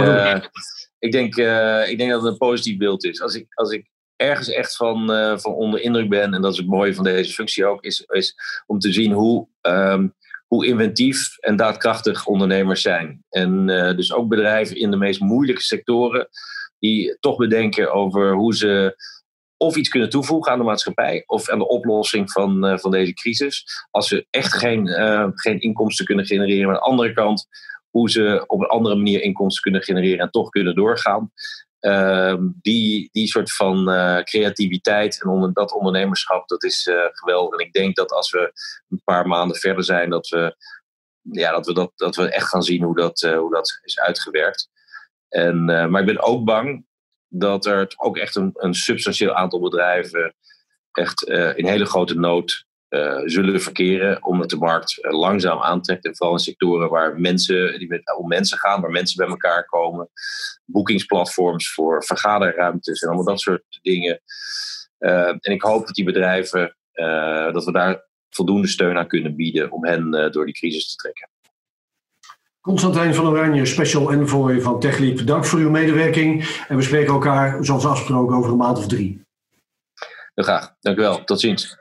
ik 1.04 1.12
denk, 1.12 1.36
uh, 1.36 1.88
ik 1.88 1.98
denk 1.98 2.10
dat 2.10 2.22
het 2.22 2.32
een 2.32 2.38
positief 2.38 2.76
beeld 2.76 3.04
is. 3.04 3.20
Als 3.20 3.34
ik, 3.34 3.46
als 3.54 3.70
ik 3.70 3.90
ergens 4.16 4.48
echt 4.48 4.76
van, 4.76 5.10
uh, 5.10 5.38
van 5.38 5.52
onder 5.52 5.80
indruk 5.80 6.08
ben, 6.08 6.34
en 6.34 6.42
dat 6.42 6.52
is 6.52 6.58
het 6.58 6.66
mooie 6.66 6.94
van 6.94 7.04
deze 7.04 7.32
functie 7.32 7.66
ook, 7.66 7.82
is, 7.84 8.00
is 8.06 8.34
om 8.66 8.78
te 8.78 8.92
zien 8.92 9.12
hoe, 9.12 9.48
um, 9.62 10.14
hoe 10.46 10.66
inventief 10.66 11.38
en 11.38 11.56
daadkrachtig 11.56 12.26
ondernemers 12.26 12.82
zijn. 12.82 13.24
En 13.28 13.68
uh, 13.68 13.96
dus 13.96 14.12
ook 14.12 14.28
bedrijven 14.28 14.76
in 14.76 14.90
de 14.90 14.96
meest 14.96 15.20
moeilijke 15.20 15.62
sectoren, 15.62 16.28
die 16.78 17.16
toch 17.20 17.36
bedenken 17.36 17.92
over 17.92 18.34
hoe 18.34 18.54
ze 18.54 19.02
of 19.56 19.76
iets 19.76 19.88
kunnen 19.88 20.10
toevoegen 20.10 20.52
aan 20.52 20.58
de 20.58 20.64
maatschappij 20.64 21.22
of 21.26 21.48
aan 21.48 21.58
de 21.58 21.68
oplossing 21.68 22.30
van, 22.30 22.78
van 22.78 22.90
deze 22.90 23.12
crisis. 23.12 23.64
Als 23.90 24.08
ze 24.08 24.26
echt 24.30 24.52
geen, 24.52 24.88
geen 25.34 25.60
inkomsten 25.60 26.04
kunnen 26.04 26.26
genereren. 26.26 26.66
Maar 26.66 26.74
aan 26.74 26.82
de 26.82 26.90
andere 26.90 27.12
kant 27.12 27.48
hoe 27.94 28.10
ze 28.10 28.44
op 28.46 28.60
een 28.60 28.66
andere 28.66 28.94
manier 28.94 29.22
inkomsten 29.22 29.62
kunnen 29.62 29.82
genereren 29.82 30.18
en 30.18 30.30
toch 30.30 30.48
kunnen 30.48 30.74
doorgaan. 30.74 31.32
Uh, 31.80 32.36
die, 32.60 33.08
die 33.12 33.26
soort 33.26 33.52
van 33.52 33.90
uh, 33.90 34.22
creativiteit 34.22 35.22
en 35.22 35.28
onder, 35.28 35.52
dat 35.52 35.72
ondernemerschap, 35.72 36.48
dat 36.48 36.64
is 36.64 36.86
uh, 36.86 37.00
geweldig. 37.10 37.58
En 37.58 37.66
ik 37.66 37.72
denk 37.72 37.96
dat 37.96 38.12
als 38.12 38.30
we 38.30 38.52
een 38.88 39.00
paar 39.04 39.26
maanden 39.26 39.56
verder 39.56 39.84
zijn, 39.84 40.10
dat 40.10 40.28
we, 40.28 40.56
ja, 41.20 41.52
dat, 41.52 41.66
we, 41.66 41.74
dat, 41.74 41.92
dat 41.94 42.16
we 42.16 42.30
echt 42.30 42.48
gaan 42.48 42.62
zien 42.62 42.82
hoe 42.82 42.96
dat, 42.96 43.22
uh, 43.22 43.36
hoe 43.36 43.52
dat 43.52 43.80
is 43.82 44.00
uitgewerkt. 44.00 44.68
En, 45.28 45.64
maar 45.64 46.00
ik 46.00 46.06
ben 46.06 46.22
ook 46.22 46.44
bang 46.44 46.86
dat 47.28 47.66
er 47.66 47.92
ook 47.96 48.16
echt 48.16 48.36
een, 48.36 48.50
een 48.54 48.74
substantieel 48.74 49.34
aantal 49.34 49.60
bedrijven 49.60 50.34
echt 50.92 51.22
in 51.56 51.66
hele 51.66 51.86
grote 51.86 52.14
nood 52.14 52.66
uh, 52.94 53.20
zullen 53.24 53.60
verkeren, 53.60 54.24
omdat 54.24 54.50
de 54.50 54.56
markt 54.56 54.98
uh, 55.04 55.12
langzaam 55.12 55.60
aantrekt. 55.60 56.04
En 56.04 56.16
vooral 56.16 56.36
in 56.36 56.42
sectoren 56.42 56.88
waar 56.88 57.20
mensen, 57.20 57.78
die 57.78 57.88
met, 57.88 58.16
om 58.16 58.28
mensen 58.28 58.58
gaan, 58.58 58.80
waar 58.80 58.90
mensen 58.90 59.16
bij 59.16 59.26
elkaar 59.26 59.64
komen. 59.64 60.10
Boekingsplatforms 60.64 61.72
voor 61.72 62.04
vergaderruimtes 62.04 63.00
en 63.00 63.08
allemaal 63.08 63.26
dat 63.26 63.40
soort 63.40 63.78
dingen. 63.82 64.20
Uh, 64.98 65.28
en 65.28 65.52
ik 65.52 65.62
hoop 65.62 65.86
dat 65.86 65.94
die 65.94 66.04
bedrijven, 66.04 66.76
dat 67.52 67.64
we 67.64 67.72
daar 67.72 68.08
voldoende 68.30 68.68
steun 68.68 68.98
aan 68.98 69.06
kunnen 69.06 69.36
bieden 69.36 69.70
om 69.70 69.86
hen 69.86 70.30
door 70.32 70.44
die 70.44 70.54
crisis 70.54 70.88
te 70.88 70.96
trekken. 70.96 71.28
Constantijn 72.60 73.14
van 73.14 73.26
Oranje, 73.26 73.66
special 73.66 74.12
envoy 74.12 74.60
van 74.60 74.80
TechLeap. 74.80 75.26
Dank 75.26 75.44
voor 75.44 75.58
uw 75.58 75.70
medewerking. 75.70 76.62
En 76.68 76.76
we 76.76 76.82
spreken 76.82 77.12
elkaar, 77.12 77.64
zoals 77.64 77.86
afgesproken, 77.86 78.36
over 78.36 78.50
een 78.50 78.56
maand 78.56 78.78
of 78.78 78.86
drie. 78.86 79.22
Heel 80.34 80.44
graag. 80.44 80.74
Dank 80.80 80.98
u 80.98 81.00
wel. 81.00 81.24
Tot 81.24 81.40
ziens. 81.40 81.76